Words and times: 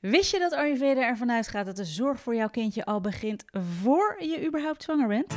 Wist 0.00 0.30
je 0.30 0.38
dat 0.38 0.52
Ayurveda 0.52 1.00
ervan 1.00 1.30
uitgaat 1.30 1.66
dat 1.66 1.76
de 1.76 1.84
zorg 1.84 2.20
voor 2.20 2.34
jouw 2.34 2.48
kindje 2.48 2.84
al 2.84 3.00
begint 3.00 3.44
voor 3.80 4.16
je 4.18 4.46
überhaupt 4.46 4.82
zwanger 4.82 5.08
bent? 5.08 5.34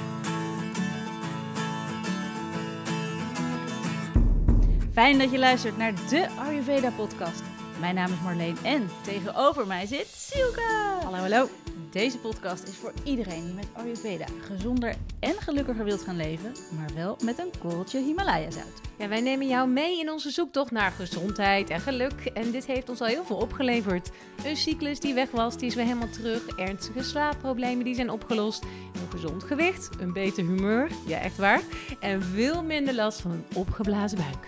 Fijn 4.93 5.17
dat 5.17 5.32
je 5.32 5.39
luistert 5.39 5.77
naar 5.77 5.93
de 6.09 6.27
Ayurveda 6.39 6.92
podcast. 6.92 7.42
Mijn 7.79 7.95
naam 7.95 8.11
is 8.11 8.21
Marleen 8.23 8.57
en 8.63 8.89
tegenover 9.04 9.68
mij 9.68 9.86
zit 9.86 10.07
Silke. 10.07 11.00
Hallo, 11.04 11.18
hallo. 11.18 11.70
Deze 11.91 12.17
podcast 12.17 12.67
is 12.67 12.75
voor 12.75 12.93
iedereen 13.03 13.45
die 13.45 13.53
met 13.53 13.67
Ayurveda 13.73 14.25
gezonder 14.41 14.95
en 15.19 15.33
gelukkiger 15.33 15.85
wilt 15.85 16.01
gaan 16.01 16.15
leven, 16.15 16.51
maar 16.77 16.89
wel 16.95 17.17
met 17.23 17.39
een 17.39 17.51
korreltje 17.59 17.99
Himalaya 17.99 18.51
zout. 18.51 18.81
Ja, 18.97 19.07
wij 19.07 19.21
nemen 19.21 19.47
jou 19.47 19.69
mee 19.69 19.99
in 19.99 20.11
onze 20.11 20.29
zoektocht 20.29 20.71
naar 20.71 20.91
gezondheid 20.91 21.69
en 21.69 21.79
geluk. 21.79 22.25
En 22.33 22.51
dit 22.51 22.65
heeft 22.65 22.89
ons 22.89 23.01
al 23.01 23.07
heel 23.07 23.25
veel 23.25 23.35
opgeleverd. 23.35 24.11
Een 24.45 24.57
cyclus 24.57 24.99
die 24.99 25.13
weg 25.13 25.31
was, 25.31 25.57
die 25.57 25.67
is 25.67 25.75
weer 25.75 25.85
helemaal 25.85 26.09
terug. 26.09 26.47
Ernstige 26.47 27.04
slaapproblemen 27.04 27.85
die 27.85 27.96
zijn 27.96 28.10
opgelost. 28.10 28.63
Een 28.63 29.11
gezond 29.11 29.43
gewicht, 29.43 29.89
een 29.99 30.13
beter 30.13 30.46
humeur, 30.46 30.91
ja 31.05 31.19
echt 31.19 31.37
waar. 31.37 31.61
En 31.99 32.23
veel 32.23 32.63
minder 32.63 32.94
last 32.94 33.21
van 33.21 33.32
een 33.32 33.46
opgeblazen 33.54 34.18
buik. 34.18 34.46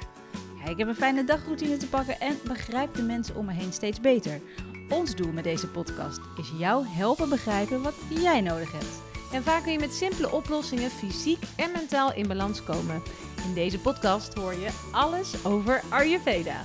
Ja, 0.64 0.70
ik 0.70 0.78
heb 0.78 0.88
een 0.88 0.96
fijne 0.96 1.24
dagroutine 1.24 1.78
te 1.78 1.88
pakken 1.88 2.20
en 2.20 2.38
begrijp 2.48 2.96
de 2.96 3.02
mensen 3.02 3.36
om 3.36 3.46
me 3.46 3.54
heen 3.54 3.74
steeds 3.74 4.00
beter. 4.00 4.42
Ons 4.90 5.16
doel 5.16 5.32
met 5.32 5.44
deze 5.44 5.68
podcast 5.68 6.20
is 6.38 6.52
jou 6.58 6.88
helpen 6.88 7.30
begrijpen 7.30 7.82
wat 7.82 7.96
jij 8.10 8.42
nodig 8.42 8.72
hebt. 8.72 9.02
En 9.32 9.44
vaak 9.44 9.64
kun 9.64 9.72
je 9.72 9.80
met 9.80 9.94
simpele 9.94 10.32
oplossingen 10.32 10.90
fysiek 10.90 11.44
en 11.56 11.72
mentaal 11.72 12.14
in 12.14 12.28
balans 12.28 12.64
komen. 12.64 13.02
In 13.48 13.54
deze 13.54 13.80
podcast 13.80 14.34
hoor 14.34 14.54
je 14.54 14.90
alles 14.92 15.46
over 15.46 15.84
Ayurveda. 15.90 16.62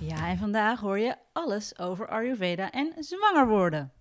Ja, 0.00 0.28
en 0.28 0.38
vandaag 0.38 0.80
hoor 0.80 0.98
je 0.98 1.16
alles 1.32 1.78
over 1.78 2.08
Ayurveda 2.08 2.70
en 2.70 2.92
zwanger 2.98 3.48
worden. 3.48 3.92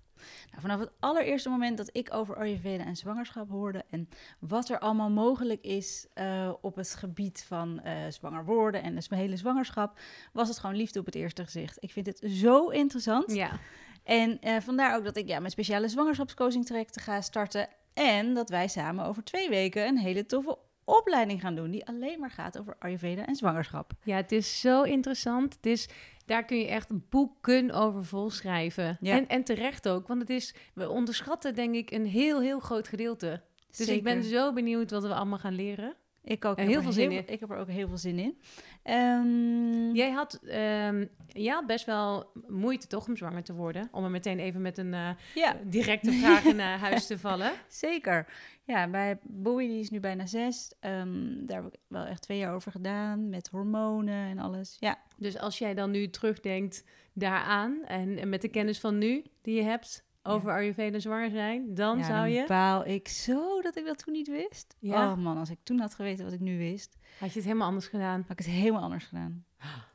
Nou, 0.49 0.61
vanaf 0.61 0.79
het 0.79 0.91
allereerste 0.99 1.49
moment 1.49 1.77
dat 1.77 1.89
ik 1.91 2.13
over 2.13 2.35
Ayurveda 2.35 2.85
en 2.85 2.95
zwangerschap 2.95 3.49
hoorde 3.49 3.85
en 3.89 4.09
wat 4.39 4.69
er 4.69 4.79
allemaal 4.79 5.09
mogelijk 5.09 5.63
is 5.63 6.07
uh, 6.15 6.53
op 6.61 6.75
het 6.75 6.95
gebied 6.95 7.43
van 7.47 7.81
uh, 7.85 7.91
zwanger 8.09 8.45
worden 8.45 8.83
en 8.83 8.95
de 8.95 9.15
hele 9.15 9.37
zwangerschap, 9.37 9.99
was 10.33 10.47
het 10.47 10.59
gewoon 10.59 10.75
liefde 10.75 10.99
op 10.99 11.05
het 11.05 11.15
eerste 11.15 11.43
gezicht. 11.43 11.77
Ik 11.79 11.91
vind 11.91 12.05
het 12.05 12.21
zo 12.25 12.67
interessant. 12.67 13.33
Ja. 13.33 13.59
En 14.03 14.37
uh, 14.41 14.57
vandaar 14.59 14.95
ook 14.95 15.03
dat 15.03 15.17
ik 15.17 15.27
ja, 15.27 15.39
mijn 15.39 15.51
speciale 15.51 15.87
zwangerschapscoaching 15.87 16.65
traject 16.65 17.01
ga 17.01 17.21
starten. 17.21 17.67
En 17.93 18.33
dat 18.33 18.49
wij 18.49 18.67
samen 18.67 19.05
over 19.05 19.23
twee 19.23 19.49
weken 19.49 19.87
een 19.87 19.97
hele 19.97 20.25
toffe 20.25 20.57
opleiding 20.83 21.41
gaan 21.41 21.55
doen 21.55 21.71
die 21.71 21.87
alleen 21.87 22.19
maar 22.19 22.31
gaat 22.31 22.59
over 22.59 22.75
Ayurveda 22.79 23.25
en 23.25 23.35
zwangerschap. 23.35 23.91
Ja, 24.03 24.15
het 24.15 24.31
is 24.31 24.59
zo 24.59 24.81
interessant. 24.81 25.53
Het 25.53 25.65
is, 25.65 25.89
daar 26.29 26.45
kun 26.45 26.57
je 26.57 26.67
echt 26.67 27.09
boeken 27.09 27.71
over 27.71 28.05
volschrijven. 28.05 28.97
Ja. 29.01 29.15
En, 29.15 29.27
en 29.27 29.43
terecht 29.43 29.89
ook, 29.89 30.07
want 30.07 30.21
het 30.21 30.29
is, 30.29 30.55
we 30.73 30.89
onderschatten 30.89 31.55
denk 31.55 31.75
ik 31.75 31.91
een 31.91 32.05
heel, 32.05 32.41
heel 32.41 32.59
groot 32.59 32.87
gedeelte. 32.87 33.41
Dus 33.77 33.87
ik 33.87 34.03
ben 34.03 34.23
zo 34.23 34.53
benieuwd 34.53 34.91
wat 34.91 35.03
we 35.03 35.13
allemaal 35.13 35.37
gaan 35.37 35.55
leren. 35.55 35.93
Ik 36.29 36.45
ook. 36.45 36.57
Heel 36.59 36.81
veel 36.81 36.91
zin 36.91 37.11
in. 37.11 37.23
Ik 37.27 37.39
heb 37.39 37.49
er 37.49 37.57
ook 37.57 37.67
heel 37.67 37.87
veel 37.87 37.97
zin 37.97 38.19
in. 38.19 38.37
Ehm, 38.83 39.91
Jij 39.95 40.11
had, 40.11 40.33
ehm, 40.43 41.05
jij 41.27 41.53
had 41.53 41.65
best 41.65 41.85
wel 41.85 42.31
moeite 42.47 42.87
toch 42.87 43.07
om 43.07 43.17
zwanger 43.17 43.43
te 43.43 43.53
worden. 43.53 43.87
Om 43.91 44.03
er 44.03 44.09
meteen 44.09 44.39
even 44.39 44.61
met 44.61 44.77
een 44.77 44.93
eh, 44.93 45.09
ja, 45.35 45.55
directe 45.63 46.11
vraag 46.11 46.43
in 46.45 46.59
eh, 46.59 46.81
huis 46.83 47.05
te 47.07 47.17
vallen. 47.19 47.51
zeker. 47.67 48.27
Ja, 48.63 48.87
bij 48.89 49.17
Bowie, 49.23 49.67
die 49.67 49.79
is 49.79 49.89
nu 49.89 49.99
bijna 49.99 50.25
zes. 50.25 50.71
Ehm, 50.79 51.45
daar 51.45 51.63
heb 51.63 51.73
ik 51.73 51.79
wel 51.87 52.05
echt 52.05 52.21
twee 52.21 52.37
jaar 52.37 52.53
over 52.53 52.71
gedaan. 52.71 53.29
Met 53.29 53.47
hormonen 53.49 54.29
en 54.29 54.39
alles. 54.39 54.77
Ja, 54.79 54.97
Dus 55.17 55.37
als 55.37 55.57
jij 55.57 55.73
dan 55.73 55.91
nu 55.91 56.09
terugdenkt 56.09 56.83
daaraan 57.13 57.83
en, 57.85 58.17
en 58.17 58.29
met 58.29 58.41
de 58.41 58.47
kennis 58.49 58.79
van 58.79 58.97
nu 58.97 59.23
die 59.41 59.55
je 59.55 59.63
hebt 59.63 60.03
over 60.29 60.51
Ayurveda 60.51 60.99
zwanger 60.99 61.29
zijn, 61.29 61.73
dan 61.73 61.97
ja, 61.97 62.03
zou 62.03 62.27
je... 62.27 62.45
baal 62.47 62.85
ik 62.85 63.07
zo 63.07 63.61
dat 63.61 63.75
ik 63.77 63.85
dat 63.85 64.03
toen 64.03 64.13
niet 64.13 64.27
wist. 64.27 64.75
Ja. 64.79 65.11
Oh 65.11 65.17
man, 65.17 65.37
als 65.37 65.49
ik 65.49 65.57
toen 65.63 65.79
had 65.79 65.93
geweten 65.95 66.23
wat 66.23 66.33
ik 66.33 66.39
nu 66.39 66.57
wist, 66.57 66.97
Had 67.19 67.29
je 67.29 67.35
het 67.35 67.45
helemaal 67.47 67.67
anders 67.67 67.87
gedaan? 67.87 68.21
had 68.27 68.39
ik 68.39 68.45
het 68.45 68.55
helemaal 68.55 68.81
anders 68.81 69.05
gedaan. 69.05 69.45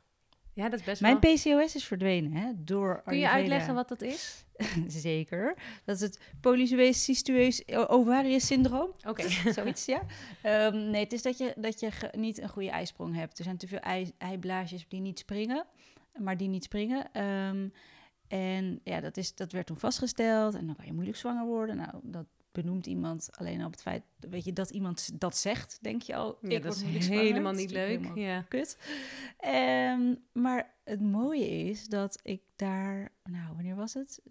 Ja, 0.53 0.69
dat 0.69 0.79
is 0.79 0.85
best 0.85 1.01
Mijn 1.01 1.19
wel... 1.19 1.33
PCOS 1.33 1.75
is 1.75 1.85
verdwenen, 1.85 2.31
hè, 2.33 2.51
door 2.55 3.01
Kun 3.05 3.17
je 3.17 3.29
Ayurveda. 3.29 3.33
uitleggen 3.33 3.75
wat 3.75 3.89
dat 3.89 4.01
is? 4.01 4.45
Zeker. 4.87 5.57
Dat 5.85 5.95
is 5.95 6.01
het 6.01 6.19
polycysteus 6.41 7.03
cystueus 7.03 7.67
ovarius 7.87 8.45
syndroom. 8.45 8.89
Oké. 9.07 9.29
Zoiets, 9.53 9.85
ja. 9.85 10.01
Ehm, 10.41 10.89
nee, 10.89 11.03
het 11.03 11.13
is 11.13 11.21
dat 11.21 11.37
je, 11.37 11.53
dat 11.57 11.79
je 11.79 11.89
niet 12.11 12.41
een 12.41 12.49
goede 12.49 12.69
eisprong 12.69 13.15
hebt. 13.15 13.37
Er 13.37 13.43
zijn 13.43 13.57
te 13.57 13.67
veel 13.67 13.79
ei, 13.79 14.11
eiblaasjes 14.17 14.85
die 14.87 15.01
niet 15.01 15.19
springen, 15.19 15.65
maar 16.17 16.37
die 16.37 16.47
niet 16.47 16.63
springen. 16.63 17.11
Ehm, 17.11 17.67
en 18.27 18.79
ja, 18.83 18.99
dat, 19.01 19.17
is, 19.17 19.35
dat 19.35 19.51
werd 19.51 19.65
toen 19.65 19.77
vastgesteld. 19.77 20.53
En 20.55 20.65
dan 20.65 20.75
kan 20.75 20.85
je 20.85 20.93
moeilijk 20.93 21.17
zwanger 21.17 21.45
worden. 21.45 21.75
Nou, 21.75 21.91
dat 22.03 22.25
benoemt 22.51 22.85
iemand 22.85 23.29
alleen 23.31 23.59
al 23.59 23.65
op 23.65 23.71
het 23.71 23.81
feit, 23.81 24.03
weet 24.19 24.43
je, 24.43 24.53
dat 24.53 24.69
iemand 24.69 25.19
dat 25.19 25.37
zegt, 25.37 25.77
denk 25.81 26.01
je 26.01 26.15
al. 26.15 26.37
Ja, 26.41 26.49
ik 26.49 26.63
dat 26.63 26.81
word 26.81 26.95
is 26.95 27.07
helemaal 27.07 27.53
niet 27.53 27.71
leuk. 27.71 27.87
helemaal 27.87 28.17
Ja. 28.17 28.41
kut. 28.41 28.77
Ehm, 29.37 30.15
maar 30.31 30.73
het 30.83 31.01
mooie 31.01 31.47
is 31.47 31.87
dat 31.87 32.19
ik 32.23 32.41
daar, 32.55 33.11
nou, 33.23 33.53
wanneer 33.55 33.75
was 33.75 33.93
het? 33.93 34.21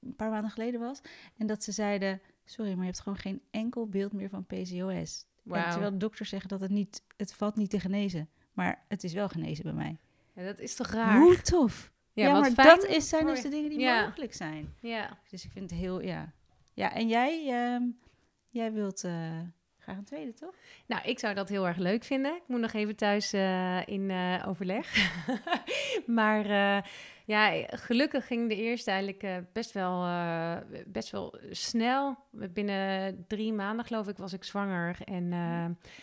Een 0.00 0.14
paar 0.16 0.30
maanden 0.30 0.50
geleden 0.50 0.80
was. 0.80 1.00
En 1.36 1.46
dat 1.46 1.64
ze 1.64 1.72
zeiden, 1.72 2.20
sorry, 2.44 2.70
maar 2.70 2.80
je 2.80 2.84
hebt 2.90 3.00
gewoon 3.00 3.18
geen 3.18 3.42
enkel 3.50 3.88
beeld 3.88 4.12
meer 4.12 4.28
van 4.28 4.46
PCOS. 4.46 5.26
En 5.44 5.70
terwijl 5.70 5.90
de 5.90 5.96
dokters 5.96 6.28
zeggen 6.28 6.48
dat 6.48 6.60
het 6.60 6.70
niet, 6.70 7.02
het 7.16 7.34
valt 7.34 7.56
niet 7.56 7.70
te 7.70 7.80
genezen. 7.80 8.28
Maar 8.52 8.84
het 8.88 9.04
is 9.04 9.12
wel 9.12 9.28
genezen 9.28 9.64
bij 9.64 9.72
mij. 9.72 9.98
Ja, 10.34 10.44
dat 10.44 10.58
is 10.58 10.74
toch 10.74 10.86
raar? 10.86 11.18
Hoe 11.18 11.40
tof. 11.40 11.92
Ja, 12.12 12.32
maar 12.40 12.50
fijn 12.50 12.68
dat 12.68 12.84
is, 12.84 13.08
zijn 13.08 13.26
dus 13.26 13.42
de 13.42 13.48
dingen 13.48 13.70
die 13.70 13.78
Ja. 13.78 14.04
mogelijk 14.04 14.34
zijn. 14.34 14.74
Ja. 14.80 15.18
Dus 15.28 15.44
ik 15.44 15.50
vind 15.50 15.70
het 15.70 15.80
heel, 15.80 16.02
ja. 16.02 16.32
Ja, 16.74 16.94
en 16.94 17.08
jij, 17.08 17.46
ehm, 17.48 17.82
jij 18.48 18.72
wilt 18.72 19.04
eh, 19.04 19.12
graag 19.78 19.96
een 19.96 20.04
tweede, 20.04 20.32
toch? 20.32 20.54
Nou, 20.86 21.02
ik 21.04 21.18
zou 21.18 21.34
dat 21.34 21.48
heel 21.48 21.66
erg 21.66 21.76
leuk 21.76 22.04
vinden. 22.04 22.34
Ik 22.36 22.42
moet 22.46 22.60
nog 22.60 22.72
even 22.72 22.96
thuis 22.96 23.32
eh, 23.32 23.86
in 23.86 24.10
eh, 24.10 24.44
overleg. 24.48 25.12
maar 26.06 26.46
ja, 27.24 27.66
gelukkig 27.66 28.26
ging 28.26 28.48
de 28.48 28.56
eerste 28.56 28.90
eigenlijk 28.90 29.52
best, 29.52 29.72
wel, 29.72 30.06
best 30.86 31.10
wel 31.10 31.38
snel. 31.50 32.18
Binnen 32.30 33.24
drie 33.28 33.52
maanden, 33.52 33.84
geloof 33.84 34.08
ik, 34.08 34.16
was 34.16 34.32
ik 34.32 34.44
zwanger. 34.44 34.96
En 35.04 35.28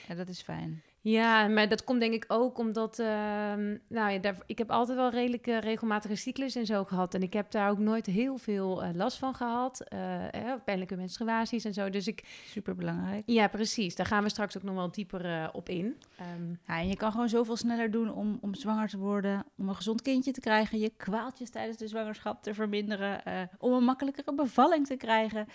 Ja, 0.07 0.16
dat 0.16 0.29
is 0.29 0.41
fijn. 0.41 0.84
Ja, 1.09 1.47
maar 1.47 1.69
dat 1.69 1.84
komt 1.84 2.00
denk 2.00 2.13
ik 2.13 2.25
ook 2.28 2.57
omdat... 2.57 3.00
ehm, 3.00 3.78
nou 3.88 4.12
ja, 4.12 4.18
daar, 4.19 4.35
ik 4.45 4.57
heb 4.57 4.72
altijd 4.72 4.97
wel 4.97 5.09
redelijk 5.09 5.45
regelmatige 5.45 6.16
cyclus 6.16 6.56
en 6.56 6.66
zo 6.66 6.84
gehad. 6.84 7.13
En 7.13 7.22
ik 7.22 7.34
heb 7.34 7.51
daar 7.51 7.69
ook 7.69 7.78
nooit 7.78 8.06
heel 8.06 8.38
veel 8.38 8.84
eh, 8.84 8.90
last 8.94 9.18
van 9.18 9.35
gehad. 9.35 9.81
eh 9.81 10.16
eh, 10.34 10.53
pijnlijke 10.66 10.95
menstruaties 10.95 11.66
en 11.66 11.73
zo. 11.73 11.90
Dus 11.90 12.07
ik... 12.07 12.23
Super 12.45 12.75
belangrijk. 12.75 13.23
Ja, 13.25 13.47
precies. 13.47 13.95
Daar 13.95 14.06
gaan 14.06 14.23
we 14.23 14.29
straks 14.29 14.57
ook 14.57 14.63
nog 14.63 14.75
wel 14.75 14.91
dieper 14.91 15.50
op 15.53 15.69
in. 15.69 15.97
Ehm, 16.18 16.50
Ja, 16.68 16.79
en 16.79 16.88
je 16.88 16.95
kan 16.95 17.12
gewoon 17.12 17.29
zoveel 17.29 17.56
sneller 17.57 17.91
doen 17.91 18.13
om, 18.13 18.38
om 18.41 18.56
zwanger 18.56 18.88
te 18.88 18.97
worden, 18.97 19.45
om 19.57 19.69
een 19.69 19.75
gezond 19.75 20.01
kindje 20.01 20.31
te 20.31 20.39
krijgen, 20.39 20.79
je 20.79 20.91
kwaaltjes 20.97 21.50
tijdens 21.50 21.78
de 21.78 21.88
zwangerschap 21.88 22.44
te 22.44 22.53
verminderen, 22.53 23.22
om 23.57 23.74
een 23.74 23.84
makkelijkere 23.84 24.34
bevalling 24.34 24.88
te 24.88 24.95
krijgen. 24.95 25.47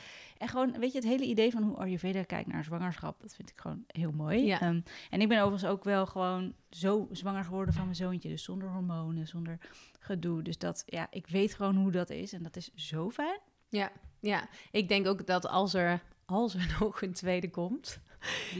En 0.42 0.48
gewoon, 0.48 0.78
weet 0.78 0.92
je, 0.92 0.98
het 0.98 1.08
hele 1.08 1.24
idee 1.24 1.50
van 1.50 1.62
hoe 1.62 1.76
Ayurveda 1.76 2.22
kijkt 2.22 2.52
naar 2.52 2.64
zwangerschap, 2.64 3.20
dat 3.20 3.34
vind 3.34 3.50
ik 3.50 3.60
gewoon 3.60 3.84
heel 3.86 4.12
mooi. 4.12 4.44
Ja. 4.44 4.60
Ehm, 4.60 4.80
en 5.10 5.20
ik 5.20 5.28
ben 5.28 5.40
overigens 5.40 5.70
ook 5.70 5.84
wel 5.84 6.06
gewoon 6.06 6.54
zo 6.70 7.08
zwanger 7.10 7.44
geworden 7.44 7.74
van 7.74 7.84
mijn 7.84 7.96
zoontje, 7.96 8.28
dus 8.28 8.44
zonder 8.44 8.68
hormonen, 8.68 9.26
zonder 9.26 9.58
gedoe. 9.98 10.42
Dus 10.42 10.58
dat, 10.58 10.82
ja, 10.86 11.06
ik 11.10 11.26
weet 11.26 11.54
gewoon 11.54 11.76
hoe 11.76 11.90
dat 11.90 12.10
is 12.10 12.32
en 12.32 12.42
dat 12.42 12.56
is 12.56 12.74
zo 12.74 13.10
fijn. 13.10 13.40
Ja, 13.68 13.92
ja, 14.20 14.48
ik 14.70 14.88
denk 14.88 15.06
ook 15.06 15.26
dat 15.26 15.46
als 15.46 15.74
er, 15.74 16.02
als 16.24 16.54
er 16.54 16.74
nog 16.80 17.02
een 17.02 17.12
tweede 17.12 17.50
komt, 17.50 18.00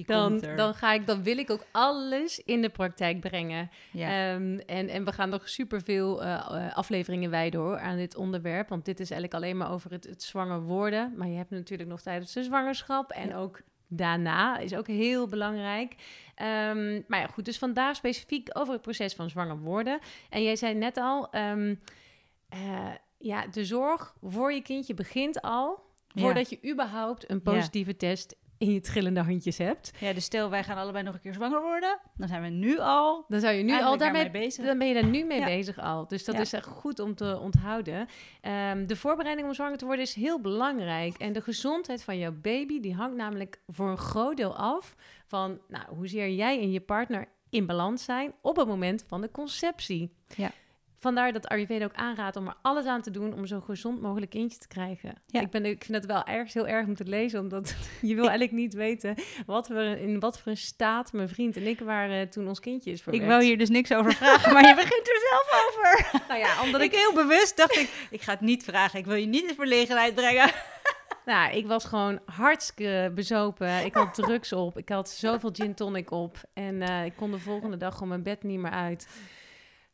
dan, 0.06 0.40
dan, 0.56 0.74
ga 0.74 0.92
ik, 0.92 1.06
dan 1.06 1.22
wil 1.22 1.38
ik 1.38 1.50
ook 1.50 1.64
alles 1.70 2.38
in 2.44 2.62
de 2.62 2.68
praktijk 2.68 3.20
brengen. 3.20 3.70
ja. 3.92 4.34
Ehm, 4.34 4.58
en, 4.66 4.88
en 4.88 5.04
we 5.04 5.12
gaan 5.12 5.28
nog 5.28 5.48
superveel 5.48 6.22
eh, 6.22 6.76
afleveringen 6.76 7.30
wijden 7.30 7.60
hoor, 7.60 7.78
aan 7.78 7.96
dit 7.96 8.16
onderwerp. 8.16 8.68
Want 8.68 8.84
dit 8.84 9.00
is 9.00 9.10
eigenlijk 9.10 9.42
alleen 9.42 9.56
maar 9.56 9.70
over 9.72 9.90
het, 9.90 10.04
het 10.04 10.22
zwanger 10.22 10.60
worden. 10.62 11.12
Maar 11.16 11.28
je 11.28 11.36
hebt 11.36 11.50
natuurlijk 11.50 11.88
nog 11.88 12.00
tijdens 12.00 12.32
de 12.32 12.42
zwangerschap 12.44 13.10
en 13.10 13.28
Ja. 13.28 13.36
ook 13.36 13.60
daarna 13.88 14.58
is 14.58 14.74
ook 14.74 14.86
heel 14.86 15.26
belangrijk. 15.26 15.94
Ehm, 16.34 17.00
maar 17.06 17.20
ja, 17.20 17.26
goed, 17.26 17.44
dus 17.44 17.58
vandaag 17.58 17.96
specifiek 17.96 18.48
over 18.52 18.72
het 18.72 18.82
proces 18.82 19.14
van 19.14 19.30
zwanger 19.30 19.58
worden. 19.58 19.98
En 20.30 20.42
jij 20.42 20.56
zei 20.56 20.74
net 20.74 20.96
al, 20.96 21.30
ehm, 21.30 21.74
eh, 22.48 22.88
ja, 23.18 23.46
de 23.46 23.64
zorg 23.64 24.14
voor 24.22 24.52
je 24.52 24.62
kindje 24.62 24.94
begint 24.94 25.42
al 25.42 25.90
Ja. 26.14 26.22
voordat 26.22 26.50
je 26.50 26.70
überhaupt 26.70 27.30
een 27.30 27.42
positieve 27.42 27.96
test 27.96 28.36
in 28.62 28.72
je 28.72 28.80
trillende 28.80 29.20
handjes 29.20 29.58
hebt. 29.58 29.90
ja, 29.98 30.12
dus 30.12 30.24
stel 30.24 30.50
wij 30.50 30.64
gaan 30.64 30.76
allebei 30.76 31.04
nog 31.04 31.14
een 31.14 31.20
keer 31.20 31.32
zwanger 31.34 31.62
worden, 31.62 31.98
dan 32.16 32.28
zijn 32.28 32.42
we 32.42 32.48
nu 32.48 32.78
al 32.78 33.24
Dan 33.28 33.40
zou 33.40 33.54
je 33.54 33.62
nu 33.62 33.82
al 33.82 33.96
daarmee 33.96 34.30
bezig. 34.30 34.64
Dan 34.64 34.78
ben 34.78 34.88
je 34.88 34.94
daar 34.94 35.06
nu 35.06 35.24
mee 35.24 35.38
Ja. 35.38 35.44
bezig 35.44 35.78
al. 35.78 36.06
Dus 36.08 36.24
dat 36.24 36.34
Ja. 36.34 36.40
is 36.40 36.52
echt 36.52 36.66
goed 36.66 36.98
om 36.98 37.14
te 37.14 37.38
onthouden. 37.40 38.06
Ehm, 38.40 38.86
de 38.86 38.96
voorbereiding 38.96 39.46
om 39.48 39.54
zwanger 39.54 39.76
te 39.78 39.84
worden 39.84 40.04
is 40.04 40.14
heel 40.14 40.40
belangrijk. 40.40 41.16
En 41.16 41.32
de 41.32 41.40
gezondheid 41.40 42.02
van 42.04 42.18
jouw 42.18 42.32
baby, 42.42 42.80
die 42.80 42.94
hangt 42.94 43.16
namelijk 43.16 43.60
voor 43.66 43.88
een 43.90 43.96
groot 43.98 44.36
deel 44.36 44.56
af 44.56 44.94
van 45.26 45.58
nou, 45.68 45.84
hoezeer 45.94 46.30
jij 46.30 46.60
en 46.60 46.70
je 46.70 46.80
partner 46.80 47.28
in 47.50 47.66
balans 47.66 48.04
zijn 48.04 48.32
op 48.42 48.56
het 48.56 48.66
moment 48.68 49.04
van 49.08 49.20
de 49.20 49.30
conceptie. 49.30 50.12
Ja. 50.36 50.50
Vandaar 51.02 51.32
dat 51.32 51.48
Ayurveda 51.48 51.84
ook 51.84 51.94
aanraadt 51.94 52.36
om 52.36 52.46
er 52.46 52.54
alles 52.62 52.84
aan 52.84 53.02
te 53.02 53.10
doen 53.10 53.34
om 53.34 53.46
zo 53.46 53.60
gezond 53.60 54.00
mogelijk 54.00 54.30
kindje 54.30 54.58
te 54.58 54.68
krijgen. 54.68 55.14
Ja. 55.26 55.40
Ik, 55.40 55.50
ben, 55.50 55.64
ik 55.64 55.84
vind 55.84 55.96
het 55.96 56.06
wel 56.06 56.24
ergens 56.24 56.54
heel 56.54 56.66
erg 56.66 56.86
om 56.86 56.94
te 56.94 57.04
lezen, 57.04 57.40
omdat 57.40 57.74
je 58.00 58.14
wil 58.14 58.28
eigenlijk 58.28 58.52
niet 58.52 58.74
weten 58.74 59.14
wat 59.46 59.68
we, 59.68 60.00
in 60.00 60.20
wat 60.20 60.40
voor 60.40 60.52
een 60.52 60.58
staat 60.58 61.12
mijn 61.12 61.28
vriend 61.28 61.56
en 61.56 61.66
ik 61.66 61.80
waren 61.80 62.30
toen 62.30 62.48
ons 62.48 62.60
kindje 62.60 62.90
is 62.90 63.06
Ik 63.10 63.22
wou 63.22 63.44
hier 63.44 63.58
dus 63.58 63.68
niks 63.68 63.92
over 63.92 64.12
vragen, 64.12 64.52
maar 64.52 64.66
je 64.68 64.74
begint 64.74 65.08
er 65.08 65.20
zelf 65.30 65.68
over. 65.68 65.90
Nou 66.28 66.40
ja, 66.44 66.62
omdat 66.62 66.80
ik 66.80 66.92
ik, 66.92 66.98
heel 66.98 67.12
bewust 67.12 67.56
dacht 67.56 67.76
ik, 67.76 67.90
ik 68.10 68.22
ga 68.22 68.32
het 68.32 68.40
niet 68.40 68.64
vragen. 68.64 68.98
Ik 68.98 69.06
wil 69.06 69.14
je 69.14 69.26
niet 69.26 69.48
in 69.48 69.54
verlegenheid 69.54 70.14
brengen. 70.14 70.50
nou, 71.24 71.52
ik 71.52 71.66
was 71.66 71.84
gewoon 71.84 72.20
hartstikke 72.24 73.12
bezopen. 73.14 73.84
Ik 73.84 73.94
had 73.94 74.14
drugs 74.14 74.52
op. 74.52 74.78
Ik 74.78 74.88
had 74.88 75.10
zoveel 75.10 75.50
gin 75.52 75.74
tonic 75.74 76.10
op. 76.10 76.36
En 76.52 76.82
eh, 76.82 77.04
ik 77.04 77.12
kon 77.16 77.30
de 77.30 77.38
volgende 77.38 77.76
dag 77.76 77.92
gewoon 77.92 78.08
mijn 78.08 78.22
bed 78.22 78.42
niet 78.42 78.58
meer 78.58 78.70
uit. 78.70 79.08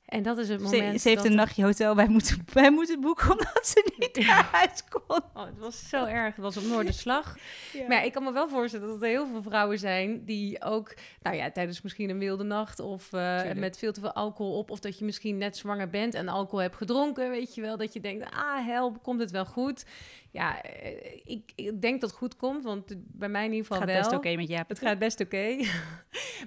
En 0.09 0.23
dat 0.23 0.39
is 0.39 0.49
het 0.49 0.59
Ze, 0.61 0.65
moment 0.65 1.01
ze 1.01 1.09
heeft 1.09 1.21
dat 1.23 1.31
een 1.31 1.37
nachtje 1.37 1.65
hotel 1.65 1.95
bij 1.95 2.09
moeten, 2.09 2.45
bij 2.53 2.71
moeten 2.71 3.01
boeken 3.01 3.31
omdat 3.39 3.67
ze 3.67 3.93
niet 3.99 4.27
naar 4.27 4.49
huis 4.53 4.85
kon. 4.89 5.21
Oh, 5.35 5.45
het 5.47 5.59
was 5.59 5.89
zo 5.89 6.05
erg. 6.05 6.35
Het 6.35 6.45
was 6.45 6.57
op 6.57 6.63
Noorderslag. 6.65 7.37
Maar 7.89 7.97
ja, 7.97 8.03
ik 8.03 8.13
kan 8.13 8.23
me 8.25 8.33
wel 8.33 8.49
voorstellen 8.49 8.89
dat 8.89 9.03
er 9.03 9.09
heel 9.09 9.27
veel 9.27 9.43
vrouwen 9.43 9.79
zijn 9.79 10.25
die 10.25 10.63
ook, 10.63 10.95
nou 11.23 11.37
ja, 11.37 11.51
tijdens 11.51 11.83
misschien 11.83 12.11
een 12.11 12.19
wilde 12.19 12.45
nacht 12.45 12.81
of 12.81 13.13
eh, 13.13 13.53
met 13.53 13.79
veel 13.79 13.93
te 13.93 14.01
veel 14.01 14.13
alcohol 14.13 14.59
op, 14.59 14.71
of 14.71 14.79
dat 14.81 14.99
je 14.99 15.05
misschien 15.05 15.39
net 15.39 15.57
zwanger 15.57 15.91
bent 15.91 16.15
en 16.15 16.29
alcohol 16.29 16.61
hebt 16.61 16.77
gedronken, 16.77 17.31
weet 17.31 17.55
je 17.55 17.61
wel, 17.61 17.77
dat 17.77 17.93
je 17.93 18.01
denkt, 18.01 18.31
ah, 18.35 18.67
help, 18.67 19.03
komt 19.03 19.21
het 19.21 19.31
wel 19.31 19.45
goed? 19.47 19.85
Ja, 20.31 20.63
eh, 20.63 21.21
ik, 21.25 21.53
ik 21.55 21.81
denk 21.81 22.01
dat 22.01 22.11
het 22.11 22.19
goed 22.19 22.37
komt, 22.37 22.65
want 22.65 22.89
het- 22.89 22.99
bij 23.07 23.29
mij 23.29 23.45
in 23.45 23.53
ieder 23.53 23.65
Het 23.71 23.79
geval 23.79 23.95
gaat 23.95 24.03
wel. 24.03 24.11
best 24.11 24.27
oké 24.27 24.37
met 24.37 24.49
Jaap. 24.49 24.69
Het 24.69 24.79
gaat 24.79 24.99
best 24.99 25.21
oké. 25.21 25.57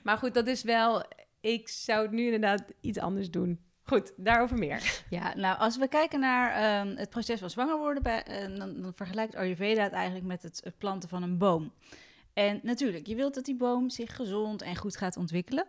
maar 0.04 0.18
goed, 0.18 0.34
dat 0.34 0.48
is 0.48 0.64
wel, 0.64 1.04
ik 1.42 1.68
zou 1.68 2.02
het 2.02 2.12
nu 2.12 2.24
inderdaad 2.24 2.64
iets 2.82 2.98
anders 2.98 3.32
doen. 3.32 3.60
Goed, 3.84 4.14
daarover 4.18 4.58
meer. 4.58 5.04
Ja, 5.10 5.36
nou, 5.36 5.60
als 5.60 5.78
we 5.78 5.88
kijken 5.88 6.20
naar 6.20 6.52
ehm, 6.52 6.96
het 6.96 7.10
proces 7.10 7.40
van 7.40 7.50
zwanger 7.50 7.78
worden, 7.78 8.04
bij, 8.04 8.24
eh, 8.24 8.58
dan, 8.58 8.92
vergelijkt 8.96 9.36
Ayurveda 9.36 9.84
het 9.84 9.92
eigenlijk 9.92 10.26
met 10.26 10.44
het, 10.44 10.62
het 10.64 10.78
planten 10.78 11.10
van 11.10 11.24
een 11.24 11.38
boom. 11.38 11.74
En 12.34 12.60
natuurlijk, 12.64 13.08
je 13.08 13.16
wilt 13.16 13.34
dat 13.34 13.46
die 13.46 13.56
boom 13.56 13.90
zich 13.90 14.16
gezond 14.16 14.62
en 14.62 14.76
goed 14.76 14.98
gaat 14.98 15.18
ontwikkelen. 15.18 15.68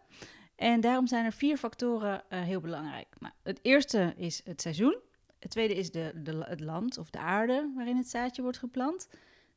En 0.57 0.81
daarom 0.81 1.07
zijn 1.07 1.25
er 1.25 1.33
vier 1.33 1.57
factoren 1.57 2.23
eh, 2.29 2.43
heel 2.43 2.61
belangrijk. 2.61 3.07
Nou, 3.19 3.35
het 3.43 3.59
eerste 3.63 4.15
is 4.17 4.41
het 4.45 4.61
seizoen. 4.61 4.97
Het 5.39 5.51
tweede 5.51 5.75
is 5.75 5.91
de, 5.91 6.13
de, 6.23 6.45
het 6.45 6.61
land 6.61 6.99
of 6.99 7.11
de 7.11 7.19
aarde 7.19 7.73
waarin 7.75 7.97
het 7.97 8.09
zaadje 8.09 8.43
wordt 8.43 8.59
geplant. 8.59 9.09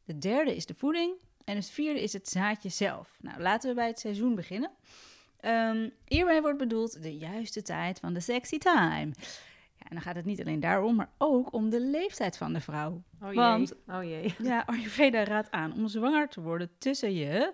De 0.03 0.17
derde 0.17 0.56
is 0.56 0.65
de 0.65 0.75
voeding. 0.75 1.13
En 1.44 1.56
het 1.56 1.69
vierde 1.69 2.01
is 2.01 2.13
het 2.13 2.29
zaadje 2.29 2.69
zelf. 2.69 3.17
Nou, 3.21 3.41
laten 3.41 3.69
we 3.69 3.75
bij 3.75 3.88
het 3.88 4.00
seizoen 4.00 4.35
beginnen. 4.35 4.71
Hierbij 6.06 6.42
wordt 6.42 6.57
bedoeld 6.57 7.01
de 7.01 7.18
juiste 7.18 7.62
tijd 7.62 8.00
van 8.00 8.13
de 8.13 8.19
sexy 8.19 8.57
time. 8.57 9.12
Ja, 9.77 9.86
en 9.89 9.89
dan 9.89 10.01
gaat 10.01 10.15
het 10.15 10.25
niet 10.25 10.39
alleen 10.39 10.59
daarom, 10.59 10.95
maar 10.95 11.12
ook 11.18 11.53
om 11.53 11.69
de 11.69 11.81
leeftijd 11.81 12.38
van 12.38 12.53
de 12.53 12.59
vrouw. 12.59 13.03
Oh 13.21 13.27
jee. 13.27 13.36
Want- 13.36 13.74
oh 13.88 14.03
jee. 14.03 14.36
Ja, 14.51 14.63
Ayurveda 14.65 15.24
raadt 15.24 15.51
aan 15.51 15.74
om 15.74 15.88
zwanger 15.88 16.30
te 16.30 16.42
worden 16.42 16.71
tussen 16.77 17.13
je 17.13 17.53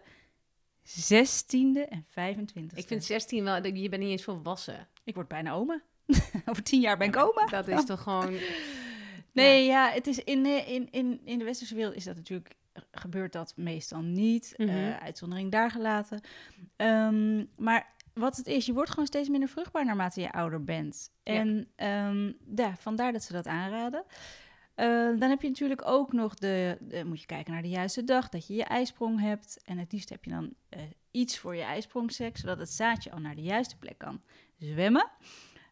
16e 0.83 1.89
en 1.89 2.05
25e. 2.09 2.75
Ik 2.75 2.87
vind 2.87 3.03
16 3.03 3.43
wel, 3.43 3.65
je 3.65 3.89
bent 3.89 4.01
niet 4.01 4.11
eens 4.11 4.23
volwassen. 4.23 4.87
Ik 5.03 5.15
word 5.15 5.27
bijna 5.27 5.51
oma. 5.51 5.81
Over 6.49 6.63
tien 6.63 6.81
jaar 6.81 6.97
ben 6.97 7.07
ik 7.07 7.17
oma. 7.17 7.45
Dat 7.45 7.67
is 7.67 7.85
toch 7.85 8.01
gewoon... 8.01 8.33
Nee, 9.33 9.65
ja, 9.65 9.91
het 9.91 10.07
is 10.07 10.23
in, 10.23 10.45
eh, 10.45 10.69
in, 10.69 10.87
in, 10.91 11.21
in 11.25 11.39
de 11.39 11.45
westerse 11.45 11.75
wereld 11.75 11.95
is 11.95 12.03
dat 12.03 12.15
natuurlijk 12.15 12.55
gebeurt 12.91 13.33
dat 13.33 13.53
meestal 13.55 14.01
niet. 14.01 14.53
Mhm. 14.57 14.69
eh, 14.69 14.97
uitzondering 14.97 15.51
daar 15.51 15.71
gelaten. 15.71 16.21
Ehm, 16.75 17.45
maar 17.57 17.93
wat 18.13 18.37
het 18.37 18.47
is, 18.47 18.65
je 18.65 18.73
wordt 18.73 18.89
gewoon 18.89 19.05
steeds 19.05 19.29
minder 19.29 19.49
vruchtbaar 19.49 19.85
naarmate 19.85 20.21
je 20.21 20.31
ouder 20.31 20.63
bent. 20.63 21.11
Ja. 21.23 21.33
En 21.33 21.67
ehm, 21.75 22.31
ja, 22.55 22.75
vandaar 22.75 23.11
dat 23.11 23.23
ze 23.23 23.33
dat 23.33 23.47
aanraden. 23.47 24.03
Eh, 24.75 24.87
dan 25.19 25.29
heb 25.29 25.41
je 25.41 25.47
natuurlijk 25.47 25.85
ook 25.87 26.13
nog 26.13 26.33
de, 26.35 26.77
de- 26.81 27.05
moet 27.05 27.19
je 27.19 27.25
kijken 27.25 27.53
naar 27.53 27.61
de 27.61 27.69
juiste 27.69 28.03
dag, 28.03 28.29
dat 28.29 28.47
je 28.47 28.53
je 28.53 28.63
ijsprong 28.63 29.19
hebt. 29.19 29.61
En 29.63 29.77
het 29.77 29.91
liefst 29.91 30.09
heb 30.09 30.23
je 30.23 30.31
dan 30.31 30.53
eh, 30.69 30.81
iets 31.11 31.39
voor 31.39 31.55
je 31.55 31.61
ijsprongseks, 31.61 32.39
zodat 32.39 32.57
het 32.59 32.69
zaadje 32.69 33.11
al 33.11 33.19
naar 33.19 33.35
de 33.35 33.41
juiste 33.41 33.77
plek 33.77 33.97
kan 33.97 34.21
zwemmen. 34.57 35.09